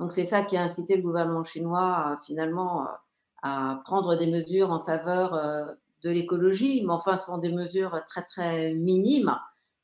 Donc 0.00 0.12
c'est 0.12 0.26
ça 0.26 0.42
qui 0.42 0.56
a 0.56 0.64
incité 0.64 0.96
le 0.96 1.02
gouvernement 1.02 1.44
chinois 1.44 2.18
finalement 2.26 2.88
à 3.42 3.80
prendre 3.84 4.16
des 4.16 4.26
mesures 4.26 4.72
en 4.72 4.84
faveur 4.84 5.76
de 6.02 6.10
l'écologie, 6.10 6.82
mais 6.86 6.92
enfin, 6.92 7.18
ce 7.18 7.26
sont 7.26 7.38
des 7.38 7.52
mesures 7.52 8.00
très, 8.06 8.22
très 8.22 8.74
minimes. 8.74 9.36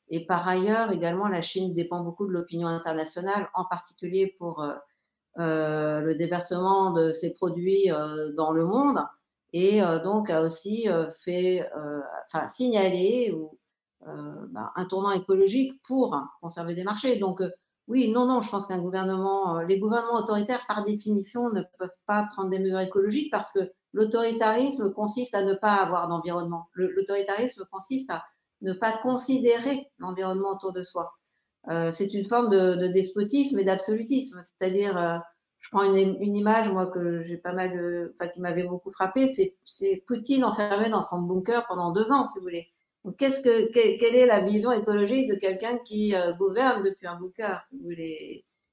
Et 0.09 0.25
par 0.25 0.47
ailleurs, 0.47 0.91
également, 0.91 1.27
la 1.27 1.41
Chine 1.41 1.73
dépend 1.73 2.03
beaucoup 2.03 2.27
de 2.27 2.31
l'opinion 2.31 2.67
internationale, 2.67 3.49
en 3.53 3.65
particulier 3.65 4.33
pour 4.37 4.63
euh, 4.63 4.73
euh, 5.39 6.01
le 6.01 6.15
déversement 6.15 6.91
de 6.91 7.11
ses 7.11 7.31
produits 7.31 7.89
dans 8.35 8.51
le 8.51 8.65
monde, 8.65 8.99
et 9.53 9.81
donc 10.03 10.29
a 10.29 10.41
aussi 10.41 10.87
fait, 11.23 11.67
enfin, 12.27 12.47
signaler 12.47 13.33
ben, 14.05 14.69
un 14.75 14.85
tournant 14.85 15.11
écologique 15.11 15.81
pour 15.87 16.15
conserver 16.41 16.75
des 16.75 16.83
marchés. 16.83 17.15
Donc, 17.17 17.41
oui, 17.89 18.11
non, 18.11 18.27
non, 18.27 18.39
je 18.39 18.49
pense 18.51 18.67
qu'un 18.67 18.81
gouvernement, 18.81 19.57
euh, 19.57 19.63
les 19.65 19.79
gouvernements 19.79 20.19
autoritaires, 20.19 20.63
par 20.67 20.83
définition, 20.83 21.49
ne 21.49 21.63
peuvent 21.79 21.89
pas 22.05 22.29
prendre 22.31 22.51
des 22.51 22.59
mesures 22.59 22.79
écologiques 22.79 23.31
parce 23.31 23.51
que 23.51 23.71
l'autoritarisme 23.93 24.91
consiste 24.93 25.35
à 25.35 25.43
ne 25.43 25.53
pas 25.53 25.75
avoir 25.75 26.07
d'environnement. 26.07 26.67
L'autoritarisme 26.73 27.65
consiste 27.71 28.09
à 28.11 28.23
ne 28.61 28.73
pas 28.73 28.97
considérer 28.97 29.89
l'environnement 29.99 30.51
autour 30.51 30.73
de 30.73 30.83
soi. 30.83 31.13
Euh, 31.69 31.91
c'est 31.91 32.13
une 32.13 32.25
forme 32.25 32.49
de, 32.49 32.87
despotisme 32.87 33.59
et 33.59 33.63
d'absolutisme. 33.63 34.41
C'est-à-dire, 34.41 34.97
euh, 34.97 35.17
je 35.59 35.69
prends 35.69 35.93
une, 35.93 36.35
image, 36.35 36.69
moi, 36.69 36.87
que 36.87 37.21
j'ai 37.23 37.37
pas 37.37 37.53
mal, 37.53 38.11
enfin, 38.13 38.29
qui 38.29 38.41
m'avait 38.41 38.63
beaucoup 38.63 38.91
frappé, 38.91 39.31
c'est 39.65 40.03
Poutine 40.07 40.43
enfermé 40.43 40.89
dans 40.89 41.03
son 41.03 41.21
bunker 41.21 41.65
pendant 41.67 41.91
deux 41.91 42.11
ans, 42.11 42.27
si 42.27 42.39
vous 42.39 42.43
voulez. 42.43 42.67
Quelle 43.17 44.15
est 44.15 44.25
la 44.25 44.41
vision 44.41 44.71
écologique 44.71 45.29
de 45.29 45.35
quelqu'un 45.35 45.77
qui 45.77 46.15
euh, 46.15 46.33
gouverne 46.33 46.83
depuis 46.83 47.07
un 47.07 47.15
bunker 47.15 47.67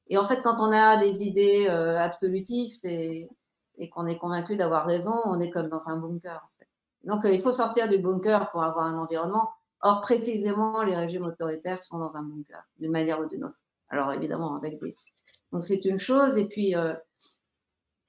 Et 0.09 0.17
en 0.17 0.25
fait, 0.25 0.43
quand 0.43 0.57
on 0.59 0.73
a 0.73 0.97
des 0.97 1.25
idées 1.25 1.69
absolutistes 1.69 2.87
qu'on 3.89 4.07
est 4.07 4.19
convaincu 4.19 4.57
d'avoir 4.57 4.87
raison, 4.87 5.15
on 5.25 5.41
est 5.41 5.51
comme 5.51 5.69
dans 5.69 5.89
un 5.89 5.97
bunker. 5.97 6.49
Donc, 7.05 7.25
euh, 7.25 7.33
il 7.33 7.43
faut 7.43 7.53
sortir 7.53 7.89
du 7.89 7.99
bunker 7.99 8.51
pour 8.51 8.62
avoir 8.62 8.87
un 8.87 8.99
environnement. 8.99 9.51
Or, 9.83 10.01
précisément, 10.01 10.83
les 10.83 10.97
régimes 10.97 11.25
autoritaires 11.25 11.83
sont 11.83 11.99
dans 11.99 12.15
un 12.15 12.23
bunker, 12.23 12.62
d'une 12.79 12.91
manière 12.91 13.21
ou 13.21 13.27
d'une 13.27 13.45
autre. 13.45 13.59
Alors, 13.89 14.12
évidemment, 14.12 14.57
avec 14.57 14.81
des. 14.81 14.97
Donc, 15.53 15.62
c'est 15.62 15.85
une 15.85 15.99
chose. 15.99 16.37
Et 16.39 16.49
puis, 16.49 16.75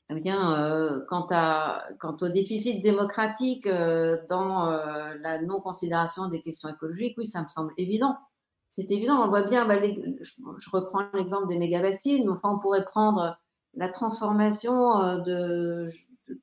eh 0.09 0.15
bien, 0.21 0.57
euh, 0.63 1.01
quant, 1.09 1.27
à, 1.31 1.85
quant 1.99 2.15
au 2.21 2.29
déficit 2.29 2.81
démocratique 2.81 3.67
euh, 3.67 4.17
dans 4.29 4.71
euh, 4.71 5.15
la 5.21 5.41
non-considération 5.41 6.29
des 6.29 6.41
questions 6.41 6.69
écologiques, 6.69 7.15
oui, 7.17 7.27
ça 7.27 7.43
me 7.43 7.49
semble 7.49 7.73
évident. 7.77 8.17
C'est 8.69 8.89
évident, 8.89 9.21
on 9.25 9.27
voit 9.27 9.43
bien, 9.43 9.65
bah, 9.65 9.75
je, 9.81 10.69
reprends 10.71 11.09
l'exemple 11.13 11.47
des 11.47 11.57
mégabassines, 11.57 12.29
enfin, 12.29 12.51
on 12.53 12.59
pourrait 12.59 12.85
prendre 12.85 13.37
la 13.77 13.89
transformation 13.89 15.19
de, 15.19 15.89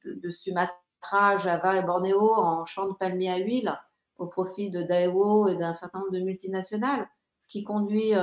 de, 0.05 0.31
Sumatra, 0.31 1.39
Java 1.39 1.77
et 1.77 1.83
Bornéo 1.83 2.33
en 2.33 2.65
champs 2.65 2.89
de 2.89 2.95
palmiers 2.95 3.31
à 3.31 3.39
huile 3.39 3.79
au 4.17 4.29
profit 4.29 4.71
de 4.71 4.83
Daewoo 4.83 5.49
et 5.49 5.57
d'un 5.57 5.75
certain 5.75 5.99
nombre 5.99 6.13
de 6.13 6.21
multinationales, 6.21 7.07
ce 7.41 7.49
qui 7.49 7.65
conduit 7.65 8.15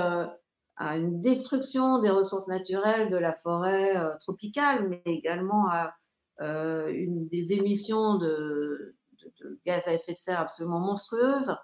à 0.82 0.98
une 0.98 1.20
destruction 1.20 2.00
des 2.00 2.10
ressources 2.10 2.48
naturelles 2.48 3.12
de 3.12 3.18
la 3.18 3.34
forêt 3.34 3.96
euh, 3.98 4.16
tropicale, 4.18 4.88
mais 4.90 5.02
également 5.06 5.68
à 5.70 5.94
euh, 6.42 6.92
des 7.08 7.54
émissions 7.54 8.18
de, 8.18 8.96
gaz 9.66 9.88
à 9.88 9.94
effet 9.94 10.14
de 10.14 10.18
serre 10.18 10.40
absolument 10.40 10.80
monstrueuses, 10.80 11.56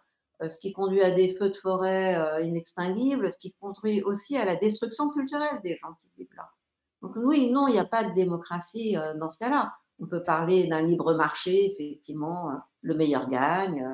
euh, 0.43 0.49
ce 0.49 0.60
qui 0.60 0.71
conduit 0.71 1.01
à 1.01 1.10
des 1.10 1.36
feux 1.36 1.49
de 1.49 1.57
forêt 1.57 2.45
inextinguibles, 2.45 3.31
ce 3.31 3.39
qui 3.39 3.53
conduit 3.53 4.03
aussi 4.03 4.38
à 4.38 4.45
la 4.45 4.55
destruction 4.55 5.10
culturelle 5.10 5.60
des 5.63 5.77
gens 5.77 5.93
qui 5.99 6.10
vivent 6.15 6.36
là. 6.36 6.47
Donc 7.01 7.12
oui, 7.15 7.51
non, 7.51 7.67
il 7.67 7.73
n'y 7.73 7.79
a 7.79 7.86
pas 7.86 8.03
de 8.03 8.13
démocratie 8.13 8.95
dans 9.19 9.31
ce 9.31 9.38
cas-là. 9.39 9.71
On 9.99 10.07
peut 10.07 10.23
parler 10.23 10.67
d'un 10.67 10.81
libre 10.81 11.13
marché, 11.13 11.71
effectivement, 11.71 12.51
le 12.81 12.95
meilleur 12.95 13.29
gagne, 13.29 13.88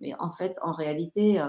mais 0.00 0.14
en 0.18 0.30
fait, 0.30 0.56
en 0.62 0.72
réalité, 0.72 1.40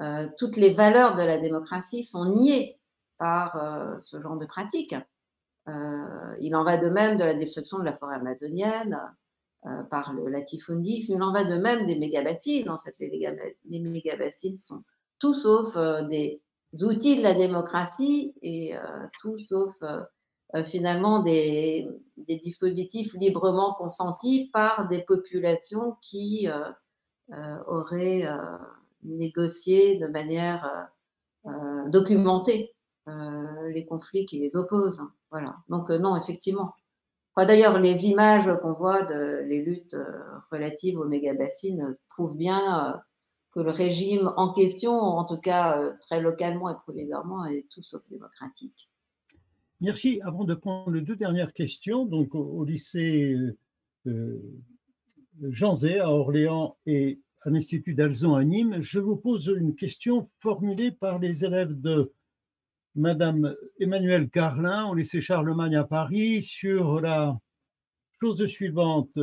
euh, 0.00 0.28
toutes 0.38 0.56
les 0.56 0.70
valeurs 0.70 1.16
de 1.16 1.22
la 1.22 1.38
démocratie 1.38 2.04
sont 2.04 2.24
niées 2.26 2.78
par 3.18 3.56
euh, 3.56 3.96
ce 4.02 4.20
genre 4.20 4.36
de 4.36 4.46
pratique. 4.46 4.94
Euh, 5.68 6.36
il 6.40 6.54
en 6.54 6.62
va 6.62 6.76
de 6.76 6.88
même 6.88 7.18
de 7.18 7.24
la 7.24 7.34
destruction 7.34 7.78
de 7.78 7.84
la 7.84 7.94
forêt 7.94 8.16
amazonienne 8.16 8.98
par 9.90 10.12
le 10.12 10.28
latifundisme, 10.28 11.14
il 11.16 11.22
en 11.22 11.32
va 11.32 11.42
de 11.42 11.56
même 11.56 11.84
des 11.84 11.98
mégabassines. 11.98 12.70
En 12.70 12.78
fait, 12.78 12.94
les, 13.00 13.80
mégabassines 13.80 14.56
sont 14.56 14.78
tout 15.18 15.34
sauf 15.34 15.76
des 16.08 16.40
outils 16.80 17.16
de 17.16 17.22
la 17.24 17.34
démocratie 17.34 18.36
et 18.40 18.76
tout 19.20 19.36
sauf 19.40 19.74
finalement 20.64 21.20
des, 21.20 21.88
dispositifs 22.16 23.12
librement 23.14 23.74
consentis 23.74 24.50
par 24.52 24.88
des 24.88 25.02
populations 25.02 25.96
qui 26.00 26.48
auraient 27.66 28.26
négocier 29.02 29.96
de 29.96 30.06
manière 30.06 30.90
euh, 31.46 31.50
euh, 31.50 31.88
documentée 31.88 32.74
euh, 33.08 33.68
les 33.70 33.86
conflits 33.86 34.26
qui 34.26 34.38
les 34.38 34.56
opposent. 34.56 35.00
Voilà. 35.30 35.56
Donc 35.68 35.90
non, 35.90 36.16
effectivement. 36.16 36.74
D'ailleurs, 37.36 37.78
les 37.78 38.06
images 38.06 38.50
qu'on 38.62 38.72
voit 38.72 39.02
de 39.02 39.44
les 39.46 39.62
luttes 39.62 39.96
relatives 40.50 40.98
aux 40.98 41.06
mégabassines 41.06 41.96
prouvent 42.10 42.36
bien 42.36 43.00
que 43.52 43.60
le 43.60 43.70
régime 43.70 44.32
en 44.36 44.52
question, 44.52 44.94
en 44.94 45.24
tout 45.24 45.38
cas 45.38 45.80
très 46.00 46.20
localement 46.20 46.68
et 46.68 46.74
provisoirement, 46.74 47.46
est 47.46 47.68
tout 47.70 47.82
sauf 47.84 48.02
démocratique. 48.08 48.90
Merci. 49.80 50.20
Avant 50.22 50.44
de 50.44 50.54
prendre 50.54 50.90
les 50.90 51.02
deux 51.02 51.16
dernières 51.16 51.52
questions, 51.52 52.04
donc 52.04 52.34
au, 52.34 52.64
lycée 52.64 53.36
Jean 55.42 55.76
Zé 55.76 56.00
à 56.00 56.10
Orléans 56.10 56.76
et 56.86 57.20
à 57.42 57.50
l'Institut 57.50 57.94
d'Alzon 57.94 58.34
à 58.34 58.44
Nîmes, 58.44 58.80
je 58.80 58.98
vous 58.98 59.16
pose 59.16 59.46
une 59.56 59.76
question 59.76 60.28
formulée 60.40 60.90
par 60.90 61.20
les 61.20 61.44
élèves 61.44 61.80
de 61.80 62.12
Madame 62.96 63.54
Emmanuelle 63.78 64.28
Carlin 64.28 64.88
au 64.88 64.94
lycée 64.94 65.20
Charlemagne 65.20 65.76
à 65.76 65.84
Paris 65.84 66.42
sur 66.42 67.00
la 67.00 67.38
chose 68.20 68.44
suivante. 68.46 69.16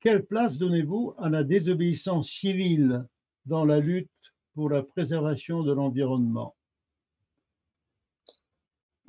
Quelle 0.00 0.24
place 0.24 0.56
donnez-vous 0.56 1.12
à 1.18 1.28
la 1.28 1.44
désobéissance 1.44 2.30
civile 2.30 3.06
dans 3.44 3.66
la 3.66 3.80
lutte 3.80 4.08
pour 4.54 4.70
la 4.70 4.82
préservation 4.82 5.62
de 5.62 5.72
l'environnement? 5.72 6.56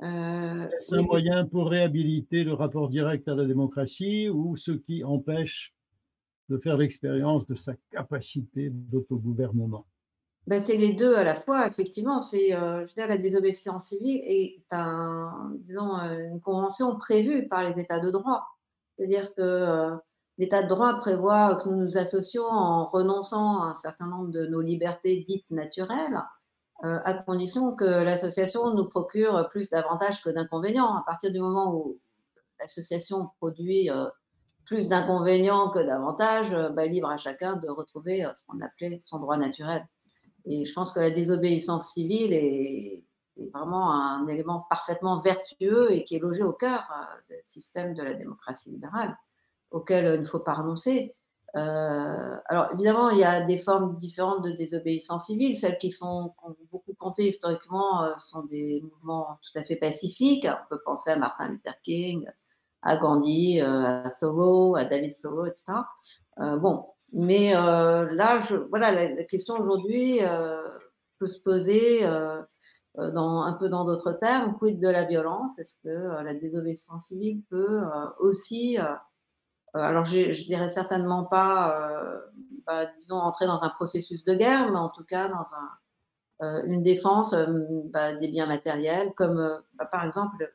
Est-ce 0.04 0.94
un 0.94 1.02
moyen 1.02 1.46
pour 1.46 1.70
réhabiliter 1.70 2.44
le 2.44 2.54
rapport 2.54 2.88
direct 2.88 3.28
à 3.28 3.34
la 3.34 3.44
démocratie 3.44 4.28
ou 4.28 4.56
ce 4.56 4.72
qui 4.72 5.02
empêche 5.04 5.74
de 6.48 6.58
faire 6.58 6.76
l'expérience 6.76 7.46
de 7.46 7.54
sa 7.54 7.74
capacité 7.90 8.70
d'autogouvernement? 8.70 9.86
Ben, 10.46 10.60
c'est 10.60 10.76
les 10.76 10.92
deux 10.92 11.16
à 11.16 11.24
la 11.24 11.36
fois, 11.36 11.66
effectivement. 11.66 12.20
C'est, 12.20 12.54
euh, 12.54 12.84
la 12.96 13.16
désobéissance 13.16 13.86
civile 13.86 14.20
est 14.24 14.62
un, 14.70 15.52
disons, 15.60 15.94
une 15.94 16.40
convention 16.40 16.96
prévue 16.96 17.48
par 17.48 17.64
les 17.64 17.80
États 17.80 18.00
de 18.00 18.10
droit. 18.10 18.46
C'est-à-dire 18.96 19.34
que 19.34 19.40
euh, 19.40 19.96
l'État 20.36 20.62
de 20.62 20.68
droit 20.68 20.98
prévoit 20.98 21.56
que 21.56 21.68
nous 21.70 21.76
nous 21.76 21.96
associons 21.96 22.44
en 22.44 22.86
renonçant 22.86 23.62
à 23.62 23.66
un 23.68 23.76
certain 23.76 24.06
nombre 24.06 24.30
de 24.30 24.46
nos 24.46 24.60
libertés 24.60 25.24
dites 25.26 25.50
naturelles, 25.50 26.14
euh, 26.14 26.20
à 26.82 27.14
condition 27.14 27.74
que 27.74 27.84
l'association 27.84 28.74
nous 28.74 28.86
procure 28.86 29.48
plus 29.48 29.70
d'avantages 29.70 30.22
que 30.22 30.30
d'inconvénients. 30.30 30.96
À 30.96 31.02
partir 31.06 31.32
du 31.32 31.40
moment 31.40 31.74
où 31.74 31.98
l'association 32.60 33.30
produit 33.38 33.88
plus 34.66 34.88
d'inconvénients 34.88 35.70
que 35.70 35.78
d'avantages, 35.78 36.50
ben, 36.74 36.90
libre 36.90 37.08
à 37.10 37.16
chacun 37.16 37.56
de 37.56 37.68
retrouver 37.68 38.26
ce 38.34 38.42
qu'on 38.46 38.60
appelait 38.60 38.98
son 39.00 39.18
droit 39.18 39.36
naturel. 39.36 39.86
Et 40.46 40.66
je 40.66 40.72
pense 40.72 40.92
que 40.92 41.00
la 41.00 41.10
désobéissance 41.10 41.92
civile 41.92 42.32
est, 42.32 43.02
vraiment 43.52 43.90
un 43.92 44.28
élément 44.28 44.64
parfaitement 44.70 45.20
vertueux 45.20 45.90
et 45.90 46.04
qui 46.04 46.14
est 46.14 46.20
logé 46.20 46.44
au 46.44 46.52
cœur 46.52 46.88
euh, 46.92 47.34
du 47.34 47.42
système 47.44 47.92
de 47.92 48.00
la 48.00 48.14
démocratie 48.14 48.70
libérale, 48.70 49.16
auquel 49.72 50.14
il 50.14 50.20
ne 50.20 50.24
faut 50.24 50.38
pas 50.38 50.54
renoncer. 50.54 51.16
Euh, 51.56 52.36
alors 52.46 52.68
évidemment, 52.72 53.10
il 53.10 53.18
y 53.18 53.24
a 53.24 53.42
des 53.42 53.58
formes 53.58 53.96
différentes 53.96 54.44
de 54.44 54.52
désobéissance 54.52 55.26
civile. 55.26 55.56
Celles 55.56 55.78
qui 55.78 55.92
sont 55.92 56.34
ont 56.42 56.56
beaucoup 56.72 56.94
compté 56.98 57.28
historiquement 57.28 58.04
euh, 58.04 58.12
sont 58.18 58.44
des 58.44 58.82
mouvements 58.82 59.38
tout 59.42 59.60
à 59.60 59.64
fait 59.64 59.76
pacifiques. 59.76 60.46
On 60.48 60.68
peut 60.68 60.82
penser 60.84 61.10
à 61.10 61.16
Martin 61.16 61.48
Luther 61.48 61.74
King, 61.84 62.26
à 62.82 62.96
Gandhi, 62.96 63.60
à 63.60 64.10
Thoreau, 64.18 64.76
à 64.76 64.84
David 64.84 65.14
Thoreau, 65.20 65.46
etc. 65.46 65.64
bon, 66.58 66.86
mais 67.14 67.56
euh, 67.56 68.12
là, 68.12 68.40
voilà, 68.70 68.90
la, 68.90 69.24
question 69.24 69.54
aujourd'hui 69.54 70.18
euh, 70.22 70.62
peut 71.20 71.28
se 71.28 71.38
poser 71.40 72.04
euh, 72.04 72.42
dans, 72.96 73.42
un 73.42 73.52
peu 73.52 73.68
dans 73.68 73.84
d'autres 73.84 74.12
termes. 74.12 74.56
Quid 74.58 74.80
de 74.80 74.88
la 74.88 75.04
violence? 75.04 75.58
Est-ce 75.58 75.74
que 75.84 76.22
la 76.22 76.34
désobéissance 76.34 77.06
civile 77.06 77.42
peut 77.50 77.82
aussi, 78.18 78.78
alors 79.74 80.04
je, 80.04 80.32
je 80.32 80.44
dirais 80.44 80.70
certainement 80.70 81.24
pas, 81.24 82.22
bah, 82.66 82.86
disons, 82.98 83.16
entrer 83.16 83.46
dans 83.46 83.62
un 83.62 83.70
processus 83.70 84.24
de 84.24 84.34
guerre, 84.34 84.70
mais 84.70 84.78
en 84.78 84.88
tout 84.88 85.04
cas 85.04 85.28
dans 85.28 85.44
un, 85.54 86.62
une 86.66 86.82
défense 86.82 87.34
bah, 87.90 88.12
des 88.14 88.28
biens 88.28 88.46
matériels, 88.46 89.12
comme 89.14 89.60
bah, 89.74 89.86
par 89.86 90.04
exemple 90.04 90.52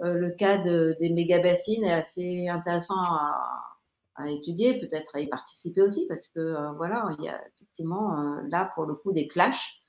le 0.00 0.30
cas 0.30 0.58
de, 0.58 0.96
des 1.00 1.10
méga-bassines 1.10 1.84
est 1.84 1.92
assez 1.92 2.48
intéressant 2.48 2.96
à, 2.96 3.78
à 4.18 4.28
étudier, 4.30 4.80
peut-être 4.80 5.14
à 5.14 5.20
y 5.20 5.28
participer 5.28 5.80
aussi, 5.80 6.06
parce 6.06 6.28
que 6.28 6.40
euh, 6.40 6.72
voilà, 6.72 7.08
il 7.18 7.24
y 7.24 7.28
a 7.28 7.40
effectivement 7.54 8.20
euh, 8.20 8.40
là 8.48 8.70
pour 8.74 8.84
le 8.84 8.94
coup 8.94 9.12
des 9.12 9.28
clashs. 9.28 9.80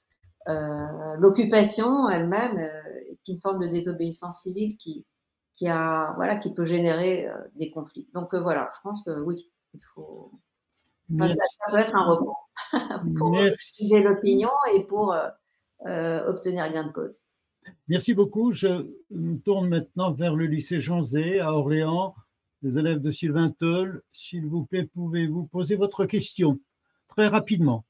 Euh, 0.48 1.16
l'occupation 1.18 2.10
elle-même 2.10 2.58
est 2.58 3.20
une 3.28 3.42
forme 3.42 3.60
de 3.60 3.68
désobéissance 3.68 4.42
civile 4.42 4.78
qui, 4.78 5.06
qui, 5.60 5.68
a, 5.68 6.14
voilà, 6.16 6.38
qui 6.38 6.54
peut 6.54 6.64
générer 6.64 7.28
des 7.56 7.70
conflits. 7.70 8.08
Donc 8.14 8.34
voilà, 8.34 8.70
je 8.74 8.80
pense 8.82 9.04
que 9.04 9.20
oui, 9.20 9.52
il 9.74 9.82
faut. 9.94 10.32
ça 11.20 11.28
peut 11.70 11.80
être 11.80 11.96
un 11.96 12.06
recours 12.06 12.50
pour 13.18 13.38
utiliser 13.38 14.00
l'opinion 14.00 14.52
et 14.74 14.86
pour 14.86 15.14
obtenir 15.86 16.72
gain 16.72 16.86
de 16.86 16.94
cause. 16.94 17.22
Merci 17.90 18.14
beaucoup. 18.14 18.54
Je 18.54 18.90
me 19.12 19.38
tourne 19.38 19.68
maintenant 19.68 20.14
vers 20.14 20.34
le 20.34 20.46
lycée 20.46 20.80
Jean 20.80 21.02
Zé 21.02 21.42
à 21.42 21.52
Orléans 21.52 22.16
les 22.62 22.78
élèves 22.78 23.00
de 23.00 23.12
Sylvain 23.12 23.52
Toll. 23.52 24.02
S'il 24.12 24.46
vous 24.46 24.66
plaît, 24.66 24.86
pouvez-vous 24.86 25.46
poser 25.46 25.76
votre 25.76 26.06
question 26.06 26.60
très 27.08 27.28
rapidement? 27.28 27.86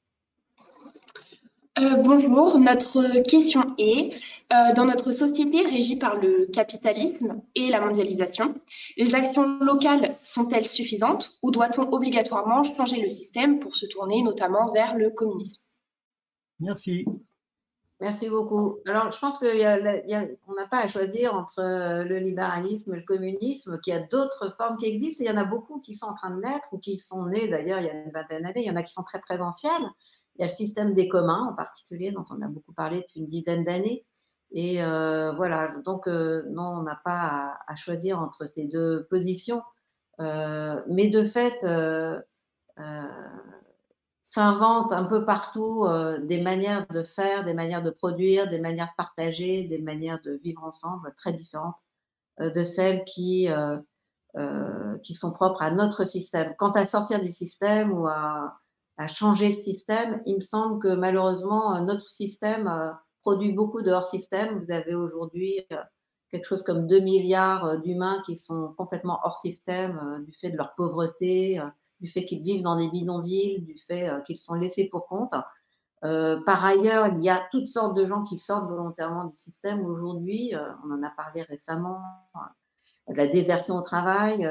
Euh, 1.80 1.96
bonjour, 1.96 2.60
notre 2.60 3.22
question 3.24 3.74
est, 3.78 4.14
euh, 4.52 4.74
dans 4.76 4.86
notre 4.86 5.14
société 5.14 5.62
régie 5.62 5.98
par 5.98 6.18
le 6.18 6.48
capitalisme 6.52 7.42
et 7.56 7.70
la 7.70 7.80
mondialisation, 7.80 8.56
les 8.98 9.16
actions 9.16 9.60
locales 9.60 10.18
sont-elles 10.24 10.68
suffisantes 10.68 11.40
ou 11.42 11.52
doit-on 11.52 11.92
obligatoirement 11.94 12.64
changer 12.64 13.02
le 13.02 13.10
système 13.10 13.60
pour 13.60 13.76
se 13.76 13.86
tourner 13.86 14.22
notamment 14.24 14.72
vers 14.72 14.98
le 14.98 15.10
communisme? 15.10 15.64
Merci. 16.60 17.06
Merci 18.02 18.30
beaucoup. 18.30 18.80
Alors, 18.86 19.12
je 19.12 19.20
pense 19.20 19.38
qu'on 19.38 19.46
n'a 19.46 20.68
pas 20.70 20.84
à 20.84 20.88
choisir 20.88 21.36
entre 21.36 21.60
euh, 21.60 22.04
le 22.04 22.20
libéralisme 22.20 22.94
et 22.94 22.98
le 22.98 23.04
communisme, 23.04 23.80
qu'il 23.82 23.94
y 23.94 23.98
a 23.98 24.00
d'autres 24.00 24.56
formes 24.58 24.78
qui 24.78 24.86
existent. 24.86 25.24
il 25.24 25.28
y 25.28 25.32
en 25.32 25.38
a 25.38 25.44
beaucoup 25.44 25.80
qui 25.80 25.96
sont 25.96 26.08
en 26.08 26.14
train 26.14 26.30
de 26.30 26.42
naître 26.42 26.74
ou 26.74 26.78
qui 26.78 26.98
sont 26.98 27.26
nées 27.26 27.48
d'ailleurs 27.48 27.80
il 27.80 27.86
y 27.86 27.90
a 27.90 27.94
une 27.94 28.12
vingtaine 28.12 28.44
d'années. 28.44 28.62
Il 28.62 28.68
y 28.68 28.72
en 28.72 28.76
a 28.76 28.84
qui 28.84 28.94
sont 28.94 29.04
très 29.04 29.20
présentielles. 29.20 29.88
Il 30.40 30.44
y 30.44 30.46
a 30.46 30.48
le 30.48 30.54
système 30.56 30.94
des 30.94 31.08
communs 31.08 31.50
en 31.52 31.54
particulier, 31.54 32.12
dont 32.12 32.26
on 32.30 32.42
a 32.42 32.48
beaucoup 32.48 32.74
parlé 32.74 33.02
depuis 33.02 33.20
une 33.20 33.26
dizaine 33.26 33.66
d'années. 33.66 34.06
Et 34.52 34.84
euh, 34.84 35.34
voilà, 35.34 35.76
donc 35.86 36.08
euh, 36.08 36.44
non, 36.50 36.80
on 36.80 36.82
n'a 36.82 37.00
pas 37.04 37.58
à, 37.68 37.76
choisir 37.76 38.20
entre 38.20 38.48
ces 38.48 38.68
deux 38.68 39.06
positions. 39.10 39.62
mais 40.20 41.10
de 41.10 41.24
fait, 41.26 41.64
s'inventent 44.30 44.92
un 44.92 45.06
peu 45.06 45.26
partout 45.26 45.86
euh, 45.86 46.20
des 46.20 46.40
manières 46.40 46.86
de 46.90 47.02
faire, 47.02 47.46
des 47.46 47.56
manières 47.56 47.82
de 47.82 47.90
produire, 47.90 48.48
des 48.48 48.60
manières 48.60 48.90
de 48.90 48.96
partager, 48.96 49.64
des 49.64 49.82
manières 49.82 50.22
de 50.22 50.40
vivre 50.44 50.64
ensemble 50.64 51.12
très 51.18 51.34
différentes 51.34 51.78
euh, 52.40 52.52
de 52.52 52.64
celles 52.64 53.04
qui, 53.06 53.50
euh, 53.50 54.98
qui 55.02 55.16
sont 55.16 55.32
propres 55.32 55.64
à 55.64 55.72
notre 55.72 56.06
système. 56.06 56.54
Quant 56.60 56.70
à 56.72 56.86
sortir 56.86 57.20
du 57.22 57.32
système 57.32 57.92
ou 57.92 58.06
à, 58.06 58.60
à 59.00 59.08
changer 59.08 59.50
le 59.50 59.56
système, 59.56 60.22
il 60.26 60.36
me 60.36 60.42
semble 60.42 60.80
que 60.80 60.94
malheureusement, 60.94 61.82
notre 61.84 62.10
système 62.10 62.94
produit 63.22 63.54
beaucoup 63.54 63.82
de 63.82 63.92
hors-système. 63.92 64.64
Vous 64.64 64.72
avez 64.72 64.94
aujourd'hui 64.94 65.66
quelque 66.30 66.46
chose 66.46 66.62
comme 66.62 66.86
2 66.86 67.00
milliards 67.00 67.80
d'humains 67.80 68.22
qui 68.26 68.38
sont 68.38 68.74
complètement 68.78 69.20
hors 69.24 69.38
système 69.38 70.24
du 70.28 70.34
fait 70.34 70.52
de 70.52 70.58
leur 70.58 70.76
pauvreté, 70.76 71.60
du 72.00 72.10
fait 72.10 72.26
qu'ils 72.26 72.42
vivent 72.42 72.64
dans 72.64 72.76
des 72.76 72.90
bidonvilles, 72.90 73.62
du 73.62 73.78
fait 73.78 74.10
euh, 74.10 74.20
qu'ils 74.22 74.38
sont 74.38 74.54
laissés 74.54 74.88
pour 74.90 75.08
compte. 75.08 75.34
Euh, 76.06 76.40
par 76.46 76.64
ailleurs, 76.64 77.08
il 77.08 77.24
y 77.24 77.30
a 77.30 77.46
toutes 77.52 77.68
sortes 77.68 77.96
de 77.98 78.06
gens 78.06 78.24
qui 78.24 78.38
sortent 78.38 78.70
volontairement 78.70 79.26
du 79.26 79.38
système 79.38 79.86
aujourd'hui. 79.86 80.56
Euh, 80.56 80.72
on 80.86 80.92
en 80.92 81.04
a 81.04 81.10
parlé 81.10 81.42
récemment. 81.44 82.02
De 83.08 83.16
la 83.16 83.28
désertion 83.28 83.76
au 83.76 83.82
travail. 83.82 84.48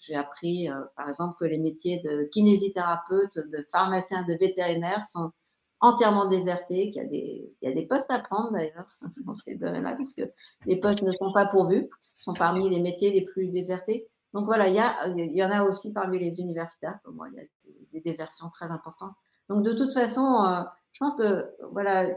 J'ai 0.00 0.14
appris, 0.14 0.68
par 0.96 1.08
exemple, 1.08 1.36
que 1.38 1.44
les 1.44 1.58
métiers 1.58 2.00
de 2.02 2.24
kinésithérapeute, 2.30 3.38
de 3.38 3.66
pharmacien, 3.70 4.24
de 4.26 4.34
vétérinaire 4.34 5.04
sont 5.04 5.32
entièrement 5.80 6.26
désertés, 6.26 6.90
qu'il 6.90 7.54
y, 7.62 7.66
a 7.66 7.72
des 7.72 7.86
postes 7.86 8.10
à 8.10 8.18
prendre 8.18 8.52
d'ailleurs 8.52 8.88
dans 9.26 9.34
ces 9.34 9.54
domaines-là, 9.54 9.94
puisque 9.94 10.22
les 10.66 10.76
postes 10.76 11.02
ne 11.02 11.12
sont 11.12 11.32
pas 11.32 11.46
pourvus, 11.46 11.88
sont 12.16 12.34
parmi 12.34 12.68
les 12.68 12.80
métiers 12.80 13.12
les 13.12 13.22
plus 13.22 13.48
désertés. 13.48 14.08
Donc 14.34 14.44
voilà, 14.44 14.68
il 14.68 14.74
y, 14.74 15.38
y, 15.38 15.44
en 15.44 15.50
a 15.50 15.62
aussi 15.62 15.92
parmi 15.92 16.18
les 16.18 16.40
universitaires, 16.40 16.98
comme 17.04 17.16
moi, 17.16 17.28
il 17.32 17.36
y 17.36 17.40
a 17.40 17.44
des, 17.92 18.00
désertions 18.00 18.50
très 18.50 18.66
importantes. 18.66 19.14
Donc 19.48 19.64
de 19.64 19.72
toute 19.72 19.94
façon, 19.94 20.44
euh, 20.44 20.62
je 20.92 20.98
pense 20.98 21.14
que 21.14 21.46
voilà, 21.72 22.08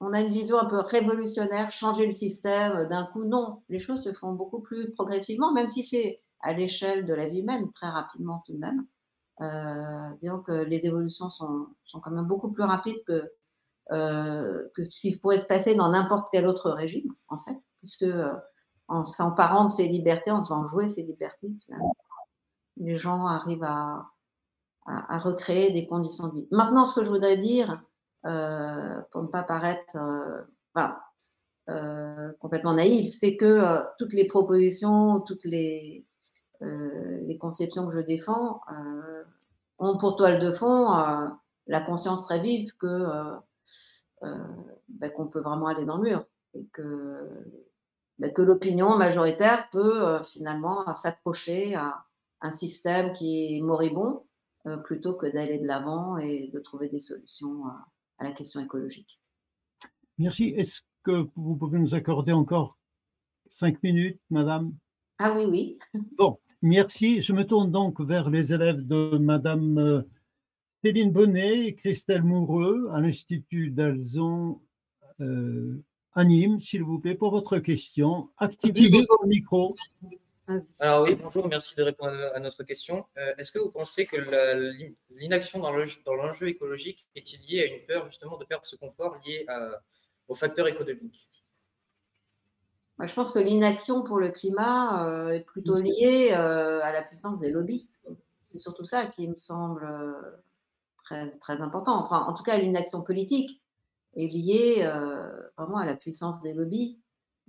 on 0.00 0.12
a 0.12 0.20
une 0.20 0.32
vision 0.32 0.58
un 0.58 0.66
peu 0.66 0.78
révolutionnaire, 0.78 1.70
changer 1.70 2.06
le 2.06 2.12
système 2.12 2.72
euh, 2.76 2.86
d'un 2.86 3.06
coup. 3.06 3.24
Non, 3.24 3.62
les 3.68 3.78
choses 3.78 4.04
se 4.04 4.12
font 4.12 4.32
beaucoup 4.32 4.60
plus 4.60 4.92
progressivement, 4.92 5.52
même 5.52 5.68
si 5.68 5.82
c'est 5.82 6.18
à 6.40 6.52
l'échelle 6.52 7.04
de 7.04 7.14
la 7.14 7.28
vie 7.28 7.40
humaine, 7.40 7.70
très 7.72 7.88
rapidement 7.88 8.42
tout 8.46 8.52
de 8.52 8.58
même. 8.58 8.86
Euh, 9.40 10.10
disons 10.20 10.40
que 10.40 10.52
les 10.52 10.86
évolutions 10.86 11.28
sont, 11.28 11.68
sont, 11.84 12.00
quand 12.00 12.10
même 12.10 12.26
beaucoup 12.26 12.50
plus 12.50 12.64
rapides 12.64 13.02
que, 13.06 13.32
euh, 13.92 14.68
que 14.74 14.84
ce 14.84 15.00
qui 15.00 15.18
pourrait 15.18 15.38
se 15.38 15.46
passer 15.46 15.74
dans 15.74 15.90
n'importe 15.90 16.28
quel 16.32 16.46
autre 16.46 16.70
régime, 16.70 17.12
en 17.28 17.38
fait, 17.38 17.56
puisque 17.78 18.02
euh, 18.02 18.34
en 18.88 19.06
s'emparant 19.06 19.66
de 19.66 19.72
ses 19.72 19.86
libertés, 19.86 20.30
en 20.30 20.44
faisant 20.44 20.66
jouer 20.66 20.88
ses 20.88 21.02
libertés, 21.02 21.52
les 22.78 22.98
gens 22.98 23.26
arrivent 23.26 23.64
à, 23.64 24.06
à, 24.86 25.18
recréer 25.18 25.72
des 25.72 25.86
conditions 25.86 26.26
de 26.26 26.32
vie. 26.32 26.48
Maintenant, 26.50 26.86
ce 26.86 26.94
que 26.94 27.04
je 27.04 27.10
voudrais 27.10 27.36
dire, 27.36 27.82
pour 28.22 29.22
ne 29.22 29.28
pas 29.28 29.42
paraître 29.42 29.96
euh, 29.96 30.42
euh, 31.68 32.32
complètement 32.40 32.74
naïf, 32.74 33.14
c'est 33.18 33.36
que 33.36 33.80
toutes 33.98 34.12
les 34.12 34.26
propositions, 34.26 35.20
toutes 35.20 35.44
les, 35.44 36.04
conceptions 37.40 37.86
que 37.86 37.94
je 37.94 38.00
défends 38.00 38.60
ont 39.78 39.96
pour 39.96 40.16
toile 40.16 40.40
de 40.40 40.50
fond 40.50 40.88
la 41.68 41.80
conscience 41.80 42.22
très 42.22 42.40
vive 42.40 42.74
que 42.78 43.06
ben, 44.22 45.10
qu'on 45.14 45.28
peut 45.28 45.40
vraiment 45.40 45.68
aller 45.68 45.84
dans 45.84 45.98
le 45.98 46.10
mur 46.10 46.24
et 46.54 46.66
que 46.72 47.44
que 48.34 48.42
l'opinion 48.42 48.96
majoritaire 48.96 49.68
peut 49.70 50.06
euh, 50.06 50.22
finalement 50.22 50.94
s'accrocher 50.96 51.74
à 51.74 52.04
un 52.40 52.52
système 52.52 53.12
qui 53.12 53.56
est 53.56 53.60
moribond 53.60 54.24
euh, 54.66 54.76
plutôt 54.76 55.14
que 55.14 55.26
d'aller 55.26 55.58
de 55.58 55.66
l'avant 55.66 56.18
et 56.18 56.50
de 56.52 56.58
trouver 56.58 56.88
des 56.88 57.00
solutions 57.00 57.64
à, 58.18 58.24
la 58.24 58.32
question 58.32 58.60
écologique. 58.60 59.20
Merci. 60.18 60.54
Est-ce 60.56 60.82
que 61.02 61.28
vous 61.36 61.56
pouvez 61.56 61.78
nous 61.78 61.94
accorder 61.94 62.32
encore 62.32 62.78
cinq 63.46 63.82
minutes, 63.82 64.20
madame? 64.30 64.74
Ah 65.18 65.34
oui, 65.36 65.44
oui. 65.46 65.78
Bon, 66.16 66.38
merci. 66.62 67.20
Je 67.20 67.32
me 67.32 67.44
tourne 67.44 67.70
donc 67.70 68.00
vers 68.00 68.30
les 68.30 68.52
élèves 68.52 68.86
de 68.86 69.18
madame 69.18 69.78
euh, 69.78 70.02
Céline 70.84 71.12
Bonnet 71.12 71.66
et 71.66 71.74
Christelle 71.74 72.22
Moureux 72.22 72.88
à 72.92 73.00
l'Institut 73.00 73.70
d'Alzon 73.70 74.60
euh, 75.20 75.82
à 76.14 76.24
Nîmes, 76.24 76.60
s'il 76.60 76.82
vous 76.82 76.98
plaît, 76.98 77.14
pour 77.14 77.30
votre 77.30 77.58
question. 77.58 78.30
Activez 78.38 78.88
votre 78.88 79.26
micro. 79.26 79.74
Alors 80.80 81.02
oui, 81.02 81.14
bonjour, 81.14 81.46
merci 81.46 81.76
de 81.76 81.82
répondre 81.82 82.16
à 82.34 82.40
notre 82.40 82.62
question. 82.62 83.04
Euh, 83.18 83.34
est-ce 83.36 83.52
que 83.52 83.58
vous 83.58 83.70
pensez 83.70 84.06
que 84.06 84.16
l'inaction 85.10 85.60
dans 85.60 85.72
l'enjeu 86.14 86.48
écologique 86.48 87.06
est-il 87.14 87.40
liée 87.42 87.62
à 87.62 87.66
une 87.66 87.84
peur 87.86 88.06
justement 88.06 88.38
de 88.38 88.46
perdre 88.46 88.64
ce 88.64 88.76
confort 88.76 89.18
lié 89.26 89.46
aux 90.26 90.34
facteurs 90.34 90.66
économiques 90.66 91.28
Je 92.98 93.12
pense 93.12 93.30
que 93.30 93.38
l'inaction 93.38 94.02
pour 94.02 94.18
le 94.18 94.30
climat 94.30 95.06
euh, 95.06 95.28
est 95.32 95.40
plutôt 95.40 95.76
liée 95.76 96.30
euh, 96.32 96.80
à 96.82 96.92
la 96.92 97.02
puissance 97.02 97.40
des 97.40 97.50
lobbies. 97.50 97.86
C'est 98.50 98.58
surtout 98.58 98.86
ça 98.86 99.04
qui 99.04 99.28
me 99.28 99.36
semble 99.36 99.86
très, 101.04 101.30
très 101.40 101.60
important. 101.60 102.02
Enfin, 102.02 102.24
en 102.26 102.32
tout 102.32 102.42
cas, 102.42 102.56
l'inaction 102.56 103.02
politique 103.02 103.62
est 104.16 104.28
liée 104.28 104.90
vraiment 105.58 105.76
à 105.76 105.84
la 105.84 105.94
puissance 105.94 106.40
des 106.40 106.54
lobbies. 106.54 106.98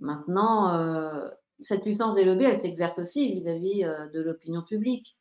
Maintenant, 0.00 1.30
cette 1.62 1.82
puissance 1.82 2.14
des 2.14 2.24
lobbies, 2.24 2.46
elle 2.46 2.60
s'exerce 2.60 2.98
aussi 2.98 3.40
vis-à-vis 3.40 3.84
euh, 3.84 4.06
de 4.08 4.20
l'opinion 4.20 4.62
publique. 4.62 5.16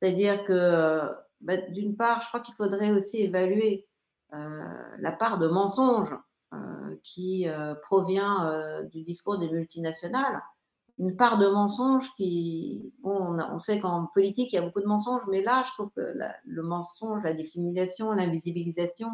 C'est-à-dire 0.00 0.44
que, 0.44 0.52
euh, 0.52 1.08
bah, 1.40 1.56
d'une 1.56 1.96
part, 1.96 2.22
je 2.22 2.28
crois 2.28 2.40
qu'il 2.40 2.54
faudrait 2.54 2.90
aussi 2.90 3.18
évaluer 3.18 3.86
euh, 4.32 4.64
la 4.98 5.12
part 5.12 5.38
de 5.38 5.48
mensonges 5.48 6.16
qui 7.04 7.46
provient 7.82 8.82
du 8.90 9.02
discours 9.02 9.38
des 9.38 9.48
multinationales. 9.48 10.42
Une 10.98 11.16
part 11.16 11.38
de 11.38 11.46
mensonges 11.46 12.12
qui, 12.16 12.92
bon, 12.98 13.38
on, 13.40 13.58
sait 13.60 13.78
qu'en 13.78 14.06
politique, 14.12 14.52
il 14.52 14.56
y 14.56 14.58
a 14.58 14.62
beaucoup 14.62 14.80
de 14.80 14.88
mensonges, 14.88 15.22
mais 15.28 15.42
là, 15.42 15.62
je 15.64 15.72
trouve 15.74 15.90
que 15.94 16.12
le 16.44 16.62
mensonge, 16.62 17.22
la 17.22 17.34
dissimulation, 17.34 18.10
l'invisibilisation, 18.10 19.08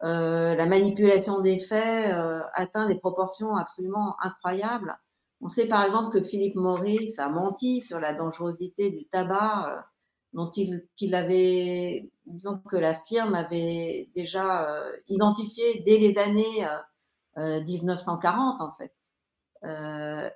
la 0.00 0.66
manipulation 0.66 1.40
des 1.40 1.58
faits 1.58 2.14
atteint 2.54 2.86
des 2.86 2.98
proportions 2.98 3.54
absolument 3.56 4.16
incroyables. 4.22 4.96
On 5.44 5.48
sait 5.48 5.66
par 5.68 5.84
exemple 5.84 6.18
que 6.18 6.24
Philippe 6.24 6.54
Maurice 6.54 7.18
a 7.18 7.28
menti 7.28 7.82
sur 7.82 8.00
la 8.00 8.14
dangerosité 8.14 8.90
du 8.90 9.04
tabac, 9.04 9.68
euh, 9.68 9.82
dont 10.32 10.50
il, 10.50 11.14
avait, 11.14 12.10
disons 12.24 12.58
que 12.60 12.78
la 12.78 12.94
firme 12.94 13.34
avait 13.34 14.10
déjà 14.16 14.70
euh, 14.70 14.90
identifié 15.08 15.80
dès 15.80 15.98
les 15.98 16.16
années 16.18 16.66
1940 17.36 18.60
euh, 18.60 18.64
en 18.64 18.74
fait. 18.78 18.94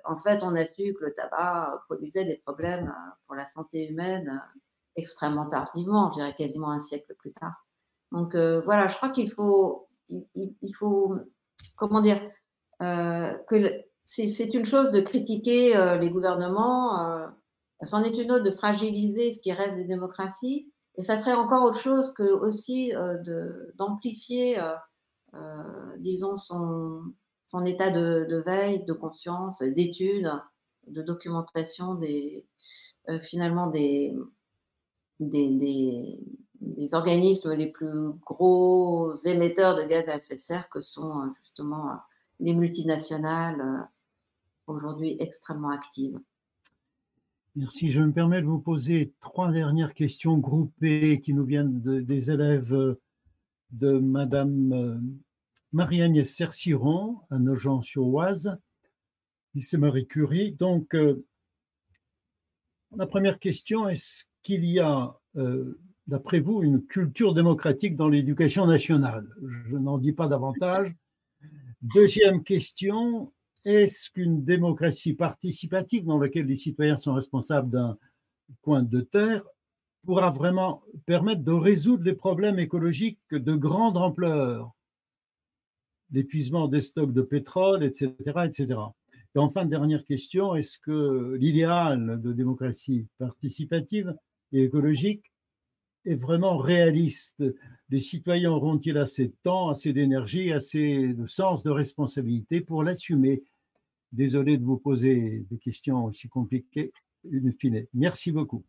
en 0.05 0.17
fait, 0.19 0.43
on 0.43 0.55
a 0.55 0.63
su 0.63 0.93
que 0.93 1.05
le 1.05 1.13
tabac 1.15 1.81
produisait 1.87 2.25
des 2.25 2.37
problèmes 2.45 2.93
pour 3.25 3.35
la 3.35 3.47
santé 3.47 3.89
humaine 3.89 4.39
extrêmement 4.95 5.49
tardivement, 5.49 6.11
je 6.11 6.17
dirais 6.17 6.35
quasiment 6.37 6.69
un 6.69 6.81
siècle 6.81 7.15
plus 7.17 7.33
tard. 7.33 7.65
Donc 8.11 8.35
voilà, 8.35 8.87
je 8.87 8.95
crois 8.95 9.09
qu'il 9.09 9.31
faut, 9.31 9.87
il, 10.07 10.75
faut, 10.77 11.15
comment 11.77 12.01
dire, 12.01 12.21
que 12.79 13.88
c'est 14.09 14.55
une 14.55 14.65
chose 14.65 14.91
de 14.91 15.01
critiquer 15.01 15.77
euh, 15.77 15.95
les 15.97 16.09
gouvernements, 16.09 16.99
euh, 17.05 17.27
c'en 17.83 18.03
est 18.03 18.17
une 18.17 18.31
autre 18.31 18.43
de 18.43 18.49
fragiliser 18.49 19.35
ce 19.35 19.39
qui 19.39 19.51
reste 19.51 19.75
des 19.75 19.83
démocraties, 19.83 20.73
et 20.95 21.03
ça 21.03 21.19
ferait 21.19 21.35
encore 21.35 21.63
autre 21.63 21.79
chose 21.79 22.11
que 22.13 22.23
aussi 22.23 22.93
euh, 22.95 23.17
d'amplifier, 23.75 24.57
disons, 25.99 26.37
son, 26.37 27.13
état 27.65 27.91
de, 27.91 28.43
veille, 28.45 28.83
de 28.85 28.93
conscience, 28.93 29.61
d'étude, 29.61 30.31
de 30.87 31.03
documentation 31.03 31.93
des, 31.93 32.47
finalement 33.21 33.67
des, 33.67 34.15
organismes 36.93 37.51
les 37.51 37.67
plus 37.67 38.09
gros 38.25 39.15
émetteurs 39.25 39.77
de 39.77 39.83
gaz 39.83 40.09
à 40.09 40.17
effet 40.17 40.35
de 40.35 40.41
serre 40.41 40.67
que 40.69 40.81
sont 40.81 41.31
justement 41.43 41.99
les 42.39 42.55
multinationales 42.55 43.87
aujourd'hui 44.69 45.17
extrêmement 45.19 45.69
active. 45.69 46.19
Merci. 47.55 47.89
Je 47.89 48.01
me 48.01 48.11
permets 48.11 48.41
de 48.41 48.45
vous 48.45 48.59
poser 48.59 49.13
trois 49.21 49.51
dernières 49.51 49.93
questions 49.93 50.37
groupées 50.37 51.19
qui 51.21 51.33
nous 51.33 51.45
viennent 51.45 51.81
des 51.81 52.31
élèves 52.31 52.95
de 53.71 53.99
Madame 53.99 54.73
euh, 54.73 54.97
Marie-Agnès 55.73 56.27
Cerciron 56.27 57.19
à 57.29 57.37
Nogent-sur-Oise, 57.37 58.57
lycée 59.55 59.77
Marie 59.77 60.07
Curie. 60.07 60.53
Donc, 60.53 60.95
euh, 60.95 61.25
la 62.95 63.05
première 63.05 63.39
question, 63.39 63.87
est-ce 63.87 64.25
qu'il 64.41 64.65
y 64.65 64.79
a, 64.79 65.15
euh, 65.35 65.79
d'après 66.07 66.39
vous, 66.39 66.63
une 66.63 66.85
culture 66.85 67.33
démocratique 67.33 67.95
dans 67.95 68.07
l'éducation 68.07 68.65
nationale? 68.65 69.27
Je 69.43 69.77
n'en 69.77 69.97
dis 69.97 70.13
pas 70.13 70.27
davantage. 70.27 70.95
Deuxième 71.81 72.43
question, 72.43 73.31
est-ce 73.65 74.09
qu'une 74.09 74.43
démocratie 74.43 75.13
participative 75.13 76.05
dans 76.05 76.17
laquelle 76.17 76.45
les 76.45 76.55
citoyens 76.55 76.97
sont 76.97 77.13
responsables 77.13 77.69
d'un 77.69 77.97
coin 78.61 78.83
de 78.83 79.01
terre 79.01 79.43
pourra 80.05 80.31
vraiment 80.31 80.81
permettre 81.05 81.43
de 81.43 81.51
résoudre 81.51 82.03
les 82.03 82.13
problèmes 82.13 82.59
écologiques 82.59 83.19
de 83.31 83.55
grande 83.55 83.97
ampleur? 83.97 84.71
L'épuisement 86.11 86.67
des 86.67 86.81
stocks 86.81 87.13
de 87.13 87.21
pétrole, 87.21 87.83
etc. 87.83 88.13
etc. 88.45 88.79
Et 89.35 89.39
enfin, 89.39 89.65
dernière 89.65 90.05
question, 90.05 90.55
est-ce 90.55 90.79
que 90.79 91.35
l'idéal 91.39 92.19
de 92.21 92.33
démocratie 92.33 93.07
participative 93.19 94.15
et 94.51 94.63
écologique 94.63 95.31
est 96.05 96.15
vraiment 96.15 96.57
réaliste? 96.57 97.43
Les 97.89 97.99
citoyens 97.99 98.51
auront-ils 98.51 98.97
assez 98.97 99.27
de 99.27 99.35
temps, 99.43 99.69
assez 99.69 99.93
d'énergie, 99.93 100.51
assez 100.51 101.13
de 101.13 101.27
sens 101.27 101.61
de 101.61 101.69
responsabilité 101.69 102.61
pour 102.61 102.83
l'assumer? 102.83 103.43
Désolé 104.11 104.57
de 104.57 104.65
vous 104.65 104.77
poser 104.77 105.45
des 105.51 105.57
questions 105.57 106.05
aussi 106.05 106.27
compliquées, 106.27 106.91
une 107.23 107.53
fine. 107.53 107.85
Merci 107.93 108.31
beaucoup. 108.31 108.63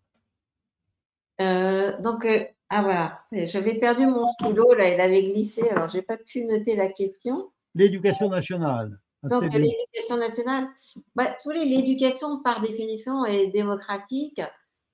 Euh, 1.40 1.98
donc, 2.00 2.24
euh, 2.26 2.44
ah 2.68 2.82
voilà, 2.82 3.20
j'avais 3.46 3.74
perdu 3.74 4.06
mon 4.06 4.26
stylo, 4.26 4.74
là, 4.74 4.92
il 4.92 5.00
avait 5.00 5.22
glissé, 5.22 5.68
alors 5.70 5.88
je 5.88 5.96
n'ai 5.96 6.02
pas 6.02 6.18
pu 6.18 6.44
noter 6.44 6.76
la 6.76 6.88
question. 6.88 7.50
L'éducation 7.74 8.28
nationale. 8.28 8.98
Donc, 9.22 9.42
l'éducation 9.52 10.16
nationale, 10.18 10.68
bah, 11.14 11.36
l'éducation, 11.46 12.42
par 12.42 12.60
définition, 12.60 13.24
est 13.24 13.48
démocratique. 13.48 14.40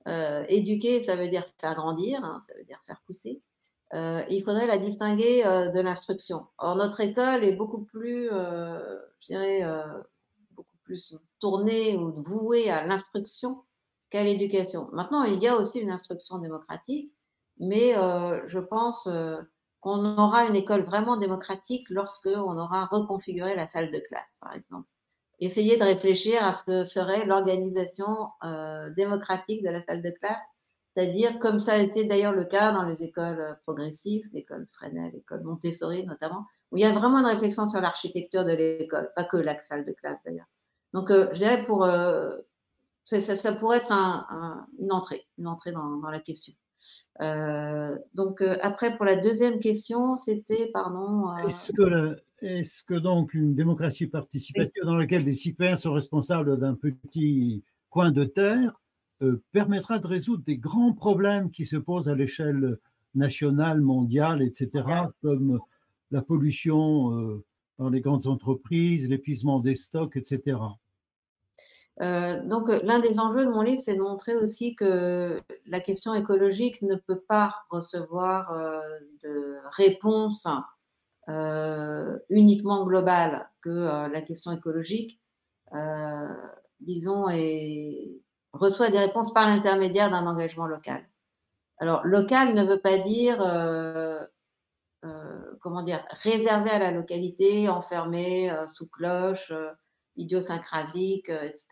Euh, 0.08 0.44
éduquer, 0.48 1.00
ça 1.00 1.16
veut 1.16 1.28
dire 1.28 1.44
faire 1.60 1.74
grandir, 1.74 2.24
hein, 2.24 2.44
ça 2.48 2.54
veut 2.56 2.64
dire 2.64 2.80
faire 2.86 3.02
pousser. 3.06 3.40
il 3.92 4.42
faudrait 4.44 4.68
la 4.68 4.78
distinguer 4.78 5.42
de 5.42 5.80
l'instruction. 5.80 6.46
Or, 6.58 6.76
notre 6.76 7.00
école 7.00 7.44
est 7.44 7.52
beaucoup 7.52 7.82
plus, 7.82 8.28
je 8.28 9.26
dirais, 9.28 9.62
plus 10.86 11.14
tourné 11.40 11.96
ou 11.96 12.12
voué 12.22 12.70
à 12.70 12.86
l'instruction 12.86 13.60
qu'à 14.10 14.22
l'éducation. 14.22 14.86
Maintenant, 14.92 15.24
il 15.24 15.42
y 15.42 15.48
a 15.48 15.56
aussi 15.56 15.78
une 15.80 15.90
instruction 15.90 16.38
démocratique, 16.38 17.12
mais 17.58 17.96
euh, 17.96 18.40
je 18.46 18.58
pense 18.58 19.06
euh, 19.06 19.36
qu'on 19.80 20.04
aura 20.16 20.44
une 20.44 20.56
école 20.56 20.82
vraiment 20.82 21.16
démocratique 21.16 21.90
lorsque 21.90 22.28
on 22.28 22.56
aura 22.56 22.86
reconfiguré 22.86 23.54
la 23.56 23.66
salle 23.66 23.90
de 23.90 23.98
classe, 23.98 24.30
par 24.40 24.54
exemple. 24.54 24.88
Essayez 25.38 25.76
de 25.76 25.84
réfléchir 25.84 26.42
à 26.42 26.54
ce 26.54 26.62
que 26.62 26.84
serait 26.84 27.26
l'organisation 27.26 28.28
euh, 28.44 28.88
démocratique 28.90 29.62
de 29.62 29.68
la 29.68 29.82
salle 29.82 30.02
de 30.02 30.10
classe, 30.10 30.38
c'est-à-dire 30.94 31.38
comme 31.40 31.60
ça 31.60 31.72
a 31.72 31.78
été 31.78 32.04
d'ailleurs 32.04 32.32
le 32.32 32.44
cas 32.46 32.72
dans 32.72 32.84
les 32.84 33.02
écoles 33.02 33.58
progressistes, 33.66 34.32
l'école 34.32 34.66
Fresnel, 34.72 35.12
l'école 35.12 35.42
Montessori 35.42 36.06
notamment, 36.06 36.46
où 36.70 36.78
il 36.78 36.80
y 36.80 36.86
a 36.86 36.92
vraiment 36.92 37.18
une 37.18 37.26
réflexion 37.26 37.68
sur 37.68 37.80
l'architecture 37.80 38.46
de 38.46 38.52
l'école, 38.52 39.12
pas 39.14 39.24
que 39.24 39.36
la 39.36 39.60
salle 39.62 39.84
de 39.84 39.92
classe 39.92 40.18
d'ailleurs. 40.24 40.46
Donc, 40.92 41.10
euh, 41.10 41.28
je 41.32 41.38
dirais 41.38 41.64
pour. 41.64 41.84
Euh, 41.84 42.36
ça, 43.04 43.52
pourrait 43.52 43.76
être 43.76 43.92
une 43.92 44.90
entrée, 44.90 45.26
une 45.38 45.46
entrée 45.46 45.70
dans, 45.70 46.00
la 46.10 46.18
question. 46.18 46.52
Euh, 47.20 47.96
donc, 48.14 48.42
après, 48.62 48.96
pour 48.96 49.04
la 49.04 49.14
deuxième 49.14 49.60
question, 49.60 50.16
c'était, 50.16 50.70
pardon. 50.72 51.36
Est-ce 51.36 52.82
que, 52.82 52.94
donc 52.94 53.32
une 53.32 53.54
démocratie 53.54 54.08
participative 54.08 54.82
dans 54.84 54.96
laquelle 54.96 55.24
les 55.24 55.34
citoyens 55.34 55.76
sont 55.76 55.92
responsables 55.92 56.58
d'un 56.58 56.74
petit 56.74 57.62
coin 57.90 58.10
de 58.10 58.24
terre 58.24 58.80
permettra 59.52 60.00
de 60.00 60.06
résoudre 60.08 60.42
des 60.42 60.58
grands 60.58 60.92
problèmes 60.92 61.52
qui 61.52 61.64
se 61.64 61.76
posent 61.76 62.08
à 62.08 62.16
l'échelle 62.16 62.76
nationale, 63.14 63.80
mondiale, 63.80 64.42
etc., 64.42 64.84
comme 65.22 65.60
la 66.10 66.22
pollution 66.22 67.40
dans 67.78 67.88
les 67.88 68.00
grandes 68.00 68.26
entreprises, 68.26 69.08
l'épuisement 69.08 69.60
des 69.60 69.74
stocks, 69.74 70.16
etc. 70.16 70.58
Euh, 72.02 72.42
donc, 72.42 72.68
euh, 72.68 72.80
l'un 72.82 72.98
des 72.98 73.18
enjeux 73.18 73.46
de 73.46 73.50
mon 73.50 73.62
livre, 73.62 73.80
c'est 73.80 73.94
de 73.94 74.02
montrer 74.02 74.36
aussi 74.36 74.76
que 74.76 75.40
la 75.66 75.80
question 75.80 76.14
écologique 76.14 76.82
ne 76.82 76.94
peut 76.94 77.20
pas 77.20 77.54
recevoir 77.70 78.50
euh, 78.52 78.80
de 79.22 79.56
réponse 79.72 80.46
uniquement 82.30 82.86
globale 82.86 83.50
que 83.60 84.06
la 84.08 84.20
question 84.20 84.52
écologique, 84.52 85.20
disons, 86.78 87.24
reçoit 88.52 88.90
des 88.90 88.98
réponses 89.00 89.34
par 89.34 89.48
l'intermédiaire 89.48 90.08
d'un 90.08 90.24
engagement 90.24 90.68
local. 90.68 91.04
Alors, 91.78 92.06
local 92.06 92.54
ne 92.54 92.62
veut 92.62 92.78
pas 92.78 92.98
dire, 92.98 93.38
comment 95.66 95.82
dire, 95.82 96.06
réservé 96.22 96.70
à 96.70 96.78
la 96.78 96.92
localité, 96.92 97.68
enfermé 97.68 98.54
sous 98.68 98.86
cloche, 98.86 99.52
idiosyncrasique, 100.14 101.28
etc. 101.28 101.66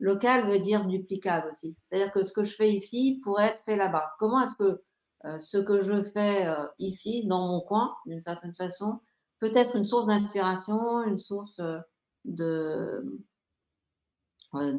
Local 0.00 0.48
veut 0.48 0.60
dire 0.60 0.86
duplicable 0.86 1.50
aussi. 1.52 1.74
C'est-à-dire 1.74 2.10
que 2.10 2.24
ce 2.24 2.32
que 2.32 2.42
je 2.42 2.54
fais 2.54 2.72
ici 2.72 3.20
pourrait 3.22 3.48
être 3.48 3.62
fait 3.66 3.76
là-bas. 3.76 4.14
Comment 4.18 4.40
est-ce 4.40 4.56
que 4.56 4.82
euh, 5.24 5.38
ce 5.38 5.58
que 5.58 5.80
je 5.82 6.02
fais 6.02 6.46
euh, 6.46 6.66
ici, 6.78 7.26
dans 7.26 7.46
mon 7.46 7.60
coin, 7.60 7.94
d'une 8.06 8.20
certaine 8.20 8.54
façon, 8.54 9.00
peut 9.40 9.52
être 9.54 9.76
une 9.76 9.84
source 9.84 10.06
d'inspiration, 10.06 11.02
une 11.04 11.18
source 11.18 11.58
euh, 11.60 11.78
de, 12.24 13.20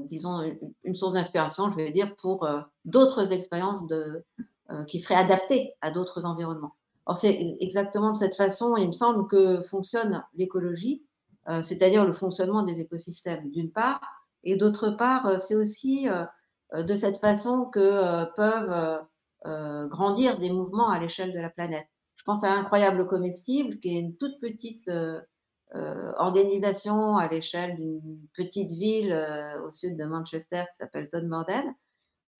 disons, 0.07 0.41
une 0.83 0.95
source 0.95 1.13
d'inspiration, 1.13 1.69
je 1.69 1.75
vais 1.75 1.91
dire, 1.91 2.15
pour 2.15 2.47
d'autres 2.85 3.33
expériences 3.33 3.81
qui 4.87 4.99
seraient 4.99 5.15
adaptées 5.15 5.73
à 5.81 5.91
d'autres 5.91 6.23
environnements. 6.23 6.75
Alors, 7.05 7.17
c'est 7.17 7.57
exactement 7.59 8.13
de 8.13 8.17
cette 8.17 8.35
façon, 8.35 8.75
il 8.77 8.87
me 8.87 8.93
semble, 8.93 9.27
que 9.27 9.61
fonctionne 9.61 10.23
l'écologie, 10.33 11.05
c'est-à-dire 11.61 12.05
le 12.05 12.13
fonctionnement 12.13 12.63
des 12.63 12.79
écosystèmes, 12.79 13.51
d'une 13.51 13.71
part, 13.71 14.01
et 14.43 14.55
d'autre 14.55 14.89
part, 14.89 15.41
c'est 15.41 15.53
aussi 15.53 16.07
de 16.73 16.95
cette 16.95 17.19
façon 17.19 17.65
que 17.65 18.25
peuvent 18.35 19.05
euh, 19.45 19.85
grandir 19.87 20.39
des 20.39 20.49
mouvements 20.49 20.89
à 20.89 20.99
l'échelle 20.99 21.31
de 21.31 21.37
la 21.37 21.51
planète. 21.51 21.85
Je 22.15 22.23
pense 22.23 22.43
à 22.43 22.51
Incroyable 22.51 23.05
Comestible, 23.05 23.79
qui 23.79 23.95
est 23.95 23.99
une 23.99 24.17
toute 24.17 24.39
petite 24.41 24.87
euh, 24.87 25.21
euh, 25.75 26.13
organisation 26.17 27.17
à 27.17 27.27
l'échelle 27.27 27.75
d'une 27.75 28.27
petite 28.33 28.71
ville 28.71 29.13
au 29.63 29.71
sud 29.71 29.97
de 29.97 30.05
Manchester 30.05 30.63
qui 30.71 30.77
s'appelle 30.79 31.09
Todmorden, 31.11 31.75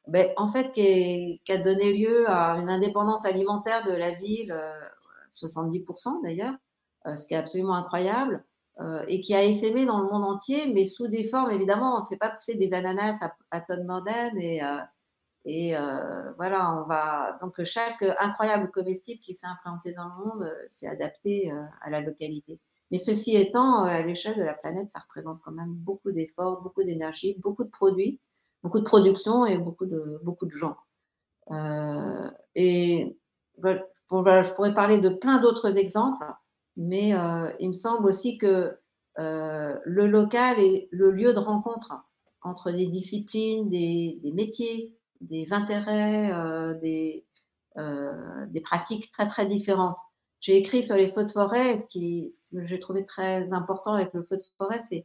ben, 0.08 0.30
en 0.38 0.48
fait, 0.50 0.72
qui, 0.72 1.42
a 1.50 1.58
donné 1.58 1.94
lieu 1.94 2.30
à 2.30 2.58
une 2.58 2.70
indépendance 2.70 3.26
alimentaire 3.26 3.86
de 3.86 3.94
la 3.94 4.12
ville, 4.12 4.56
70% 5.34 6.24
d'ailleurs, 6.24 6.56
ce 7.06 7.26
qui 7.26 7.34
est 7.34 7.38
absolument 7.38 7.76
incroyable, 7.76 8.44
et 9.08 9.22
qui 9.22 9.34
a 9.34 9.44
essaimé 9.44 9.86
dans 9.86 10.00
le 10.00 10.06
monde 10.06 10.24
entier, 10.24 10.74
mais 10.74 10.86
sous 10.86 11.08
des 11.08 11.28
formes, 11.28 11.52
évidemment, 11.52 11.98
on 11.98 12.02
ne 12.02 12.06
fait 12.06 12.18
pas 12.18 12.30
pousser 12.30 12.56
des 12.56 12.74
ananas 12.74 13.18
à, 13.22 13.36
à 13.52 13.62
Todmorden 13.62 14.38
et 14.38 14.62
et 15.46 15.78
euh, 15.78 16.32
voilà, 16.38 16.76
on 16.76 16.88
va 16.88 17.38
donc 17.40 17.64
chaque 17.64 18.04
incroyable 18.20 18.72
comestible 18.72 19.20
qui 19.20 19.36
s'est 19.36 19.46
implanté 19.46 19.94
dans 19.94 20.06
le 20.06 20.26
monde 20.26 20.44
euh, 20.44 20.68
s'est 20.72 20.88
adapté 20.88 21.52
euh, 21.52 21.64
à 21.82 21.92
la 21.92 22.02
localité. 22.02 22.60
Mais 22.90 22.98
ceci 22.98 23.36
étant, 23.36 23.84
à 23.84 24.02
l'échelle 24.02 24.38
de 24.38 24.44
la 24.44 24.56
planète, 24.56 24.90
ça 24.90 25.00
représente 25.00 25.40
quand 25.44 25.52
même 25.52 25.74
beaucoup 25.74 26.12
d'efforts, 26.12 26.62
beaucoup 26.62 26.84
d'énergie, 26.84 27.36
beaucoup 27.40 27.64
de 27.64 27.70
produits, 27.70 28.20
beaucoup 28.66 28.80
de 28.80 28.84
production 28.84 29.46
et 29.46 29.58
beaucoup 29.58 29.86
de, 29.86 30.20
beaucoup 30.24 30.46
de 30.46 30.52
gens. 30.52 30.76
et 32.56 33.18
voilà, 33.58 34.44
je 34.44 34.52
pourrais 34.54 34.74
parler 34.74 35.00
de 35.00 35.10
plein 35.10 35.40
d'autres 35.40 35.78
exemples, 35.78 36.26
mais 36.76 37.14
il 37.60 37.70
me 37.70 37.74
semble 37.74 38.08
aussi 38.08 38.38
que 38.38 38.78
le 39.18 40.08
local 40.08 40.60
est 40.60 40.90
le 40.92 41.12
lieu 41.12 41.34
de 41.34 41.40
rencontre 41.40 41.94
entre 42.46 42.72
des 42.72 42.86
disciplines, 42.86 43.70
des, 43.70 44.20
métiers, 44.34 44.94
des 45.20 45.52
intérêts, 45.52 46.32
euh, 46.32 46.76
des, 46.76 47.26
euh, 47.78 48.46
des 48.48 48.62
pratiques 48.62 49.12
très 49.12 49.28
très 49.28 49.46
différentes. 49.48 49.98
J'ai 50.40 50.58
écrit 50.58 50.84
sur 50.84 50.96
les 50.96 51.10
feux 51.10 51.26
de 51.26 51.32
forêt, 51.32 51.80
ce, 51.80 51.88
qui, 51.88 52.32
que 52.52 52.66
j'ai 52.68 52.80
trouvé 52.80 53.06
très 53.06 53.52
important 53.52 53.94
avec 53.94 54.14
le 54.14 54.24
feu 54.24 54.38
de 54.38 54.44
forêt, 54.58 54.80
c'est 54.88 55.00
euh, 55.00 55.02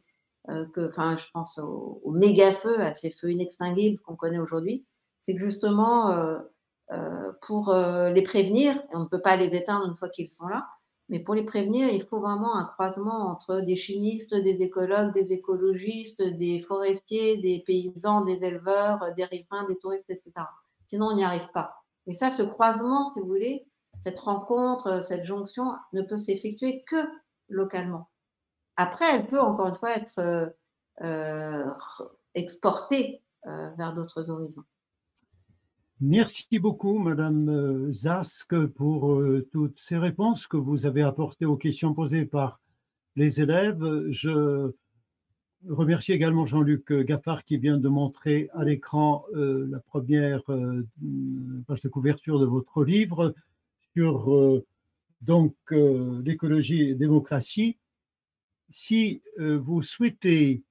que, 0.47 0.87
enfin, 0.87 1.17
je 1.17 1.25
pense 1.33 1.59
aux, 1.59 2.11
méga 2.11 2.51
feux, 2.51 2.79
à 2.81 2.93
ces 2.93 3.11
feux 3.11 3.31
inextinguibles 3.31 3.99
qu'on 3.99 4.15
connaît 4.15 4.39
aujourd'hui, 4.39 4.85
c'est 5.19 5.33
que 5.33 5.39
justement, 5.39 6.39
pour 7.41 7.73
les 7.73 8.21
prévenir, 8.23 8.81
on 8.93 9.01
ne 9.01 9.07
peut 9.07 9.21
pas 9.21 9.35
les 9.35 9.55
éteindre 9.55 9.87
une 9.87 9.95
fois 9.95 10.09
qu'ils 10.09 10.31
sont 10.31 10.47
là, 10.47 10.67
mais 11.11 11.19
pour 11.19 11.35
les 11.35 11.43
prévenir, 11.43 11.89
il 11.89 12.03
faut 12.03 12.21
vraiment 12.21 12.55
un 12.55 12.63
croisement 12.63 13.27
entre 13.27 13.59
des 13.59 13.75
chimistes, 13.75 14.33
des 14.33 14.61
écologues, 14.61 15.13
des 15.13 15.33
écologistes, 15.33 16.23
des 16.23 16.61
forestiers, 16.61 17.37
des 17.37 17.61
paysans, 17.67 18.23
des 18.23 18.41
éleveurs, 18.41 19.13
des 19.17 19.25
riverains, 19.25 19.67
des 19.67 19.77
touristes, 19.77 20.09
etc. 20.09 20.31
Sinon, 20.87 21.07
on 21.07 21.15
n'y 21.15 21.25
arrive 21.25 21.49
pas. 21.53 21.83
Et 22.07 22.13
ça, 22.13 22.31
ce 22.31 22.43
croisement, 22.43 23.11
si 23.13 23.19
vous 23.19 23.27
voulez, 23.27 23.67
cette 24.01 24.21
rencontre, 24.21 25.03
cette 25.03 25.25
jonction 25.25 25.73
ne 25.91 26.01
peut 26.01 26.17
s'effectuer 26.17 26.81
que 26.89 26.95
localement. 27.49 28.09
Après, 28.77 29.05
elle 29.15 29.27
peut 29.27 29.39
encore 29.39 29.67
une 29.67 29.75
fois 29.75 29.95
être 29.95 30.19
euh, 30.19 30.47
euh, 31.01 31.65
exportée 32.35 33.21
euh, 33.47 33.69
vers 33.77 33.93
d'autres 33.93 34.29
horizons. 34.29 34.63
Merci 35.99 36.59
beaucoup, 36.59 36.97
Madame 36.97 37.91
Zask, 37.91 38.55
pour 38.67 39.21
toutes 39.51 39.77
ces 39.77 39.97
réponses 39.97 40.47
que 40.47 40.57
vous 40.57 40.87
avez 40.87 41.03
apportées 41.03 41.45
aux 41.45 41.57
questions 41.57 41.93
posées 41.93 42.25
par 42.25 42.59
les 43.15 43.39
élèves. 43.39 44.07
Je 44.09 44.71
remercie 45.69 46.11
également 46.11 46.47
Jean-Luc 46.47 46.91
Gaffard 46.91 47.43
qui 47.43 47.59
vient 47.59 47.77
de 47.77 47.87
montrer 47.87 48.49
à 48.55 48.63
l'écran 48.63 49.25
la 49.35 49.79
première 49.79 50.41
page 51.67 51.81
de 51.81 51.87
couverture 51.87 52.39
de 52.39 52.47
votre 52.47 52.83
livre 52.83 53.35
sur 53.93 54.63
donc 55.21 55.53
l'écologie 55.69 56.81
et 56.81 56.95
démocratie. 56.95 57.77
Si 58.71 59.21
vous 59.37 59.81
souhaitez 59.81 60.63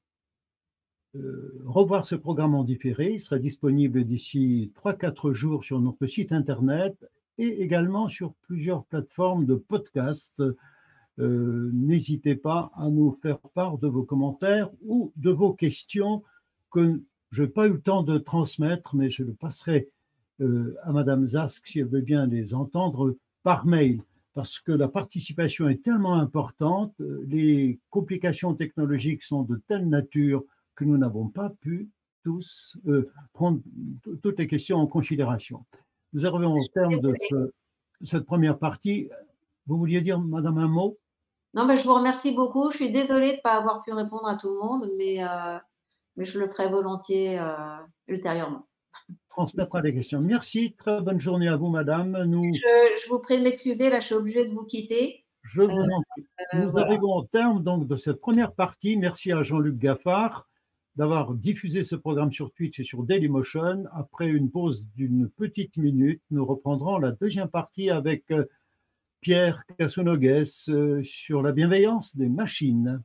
euh, 1.16 1.60
revoir 1.66 2.06
ce 2.06 2.14
programme 2.14 2.54
en 2.54 2.62
différé. 2.62 3.14
Il 3.14 3.20
sera 3.20 3.38
disponible 3.38 4.04
d'ici 4.04 4.72
3-4 4.76 5.32
jours 5.32 5.64
sur 5.64 5.80
notre 5.80 6.06
site 6.06 6.30
internet 6.30 7.04
et 7.36 7.62
également 7.62 8.06
sur 8.08 8.34
plusieurs 8.42 8.84
plateformes 8.84 9.44
de 9.44 9.56
podcast. 9.56 10.40
Euh, 11.18 11.70
n'hésitez 11.72 12.36
pas 12.36 12.70
à 12.76 12.88
nous 12.88 13.18
faire 13.22 13.40
part 13.40 13.78
de 13.78 13.88
vos 13.88 14.04
commentaires 14.04 14.70
ou 14.86 15.12
de 15.16 15.30
vos 15.30 15.52
questions 15.52 16.22
que 16.70 17.02
je 17.32 17.42
n'ai 17.42 17.48
pas 17.48 17.66
eu 17.66 17.72
le 17.72 17.80
temps 17.80 18.04
de 18.04 18.16
transmettre, 18.16 18.94
mais 18.94 19.10
je 19.10 19.24
le 19.24 19.34
passerai 19.34 19.88
euh, 20.40 20.76
à 20.82 20.92
Madame 20.92 21.26
Zask 21.26 21.66
si 21.66 21.80
elle 21.80 21.88
veut 21.88 22.00
bien 22.02 22.26
les 22.26 22.54
entendre 22.54 23.16
par 23.42 23.66
mail, 23.66 24.00
parce 24.40 24.58
que 24.58 24.72
la 24.72 24.88
participation 24.88 25.68
est 25.68 25.84
tellement 25.84 26.14
importante, 26.14 26.94
les 27.26 27.78
complications 27.90 28.54
technologiques 28.54 29.22
sont 29.22 29.42
de 29.42 29.60
telle 29.68 29.86
nature 29.86 30.44
que 30.74 30.86
nous 30.86 30.96
n'avons 30.96 31.28
pas 31.28 31.50
pu 31.60 31.90
tous 32.24 32.78
euh, 32.86 33.12
prendre 33.34 33.60
toutes 34.22 34.38
les 34.38 34.46
questions 34.46 34.78
en 34.78 34.86
considération. 34.86 35.66
Nous 36.14 36.24
arrivons 36.24 36.54
au 36.54 36.66
terme 36.72 37.00
de 37.00 37.12
cette 38.02 38.24
première 38.24 38.58
partie. 38.58 39.10
Vous 39.66 39.76
vouliez 39.76 40.00
dire, 40.00 40.18
Madame, 40.18 40.56
un 40.56 40.68
mot? 40.68 40.96
Non, 41.52 41.66
mais 41.66 41.76
je 41.76 41.84
vous 41.84 41.92
remercie 41.92 42.32
beaucoup. 42.32 42.70
Je 42.70 42.76
suis 42.76 42.90
désolée 42.90 43.32
de 43.32 43.36
ne 43.36 43.42
pas 43.42 43.58
avoir 43.58 43.82
pu 43.82 43.92
répondre 43.92 44.26
à 44.26 44.36
tout 44.36 44.48
le 44.48 44.58
monde, 44.58 44.88
mais, 44.96 45.22
euh, 45.22 45.58
mais 46.16 46.24
je 46.24 46.38
le 46.38 46.48
ferai 46.48 46.70
volontiers 46.70 47.38
euh, 47.38 47.76
ultérieurement. 48.08 48.66
Transmettra 49.30 49.80
les 49.80 49.94
questions. 49.94 50.20
Merci. 50.20 50.74
Très 50.74 51.00
bonne 51.00 51.20
journée 51.20 51.48
à 51.48 51.56
vous, 51.56 51.68
Madame. 51.68 52.24
Nous... 52.24 52.52
Je, 52.52 53.08
vous 53.08 53.20
prie 53.20 53.38
de 53.38 53.44
m'excuser. 53.44 53.88
Là, 53.88 54.00
je 54.00 54.06
suis 54.06 54.14
obligée 54.14 54.46
de 54.46 54.52
vous 54.52 54.64
quitter. 54.64 55.24
Je 55.42 55.62
vous 55.62 55.70
en 55.70 56.02
prie. 56.10 56.26
Nous 56.54 56.76
arrivons 56.76 57.16
au 57.16 57.22
terme 57.22 57.62
donc, 57.62 57.86
de 57.86 57.96
cette 57.96 58.20
première 58.20 58.52
partie. 58.52 58.96
Merci 58.96 59.32
à 59.32 59.42
Jean-Luc 59.42 59.78
Gaffard 59.78 60.48
d'avoir 60.96 61.34
diffusé 61.34 61.84
ce 61.84 61.94
programme 61.96 62.32
sur 62.32 62.52
Twitch 62.52 62.80
et 62.80 62.84
sur 62.84 63.04
Dailymotion. 63.04 63.84
Après 63.92 64.26
une 64.26 64.50
pause 64.50 64.86
d'une 64.96 65.28
petite 65.28 65.76
minute, 65.76 66.22
nous 66.30 66.44
reprendrons 66.44 66.98
la 66.98 67.12
deuxième 67.12 67.48
partie 67.48 67.88
avec 67.88 68.24
euh, 68.32 68.44
Pierre 69.20 69.62
Cassonogues 69.78 70.44
euh, 70.68 71.02
sur 71.02 71.42
la 71.42 71.52
bienveillance 71.52 72.16
des 72.16 72.28
machines. 72.28 73.02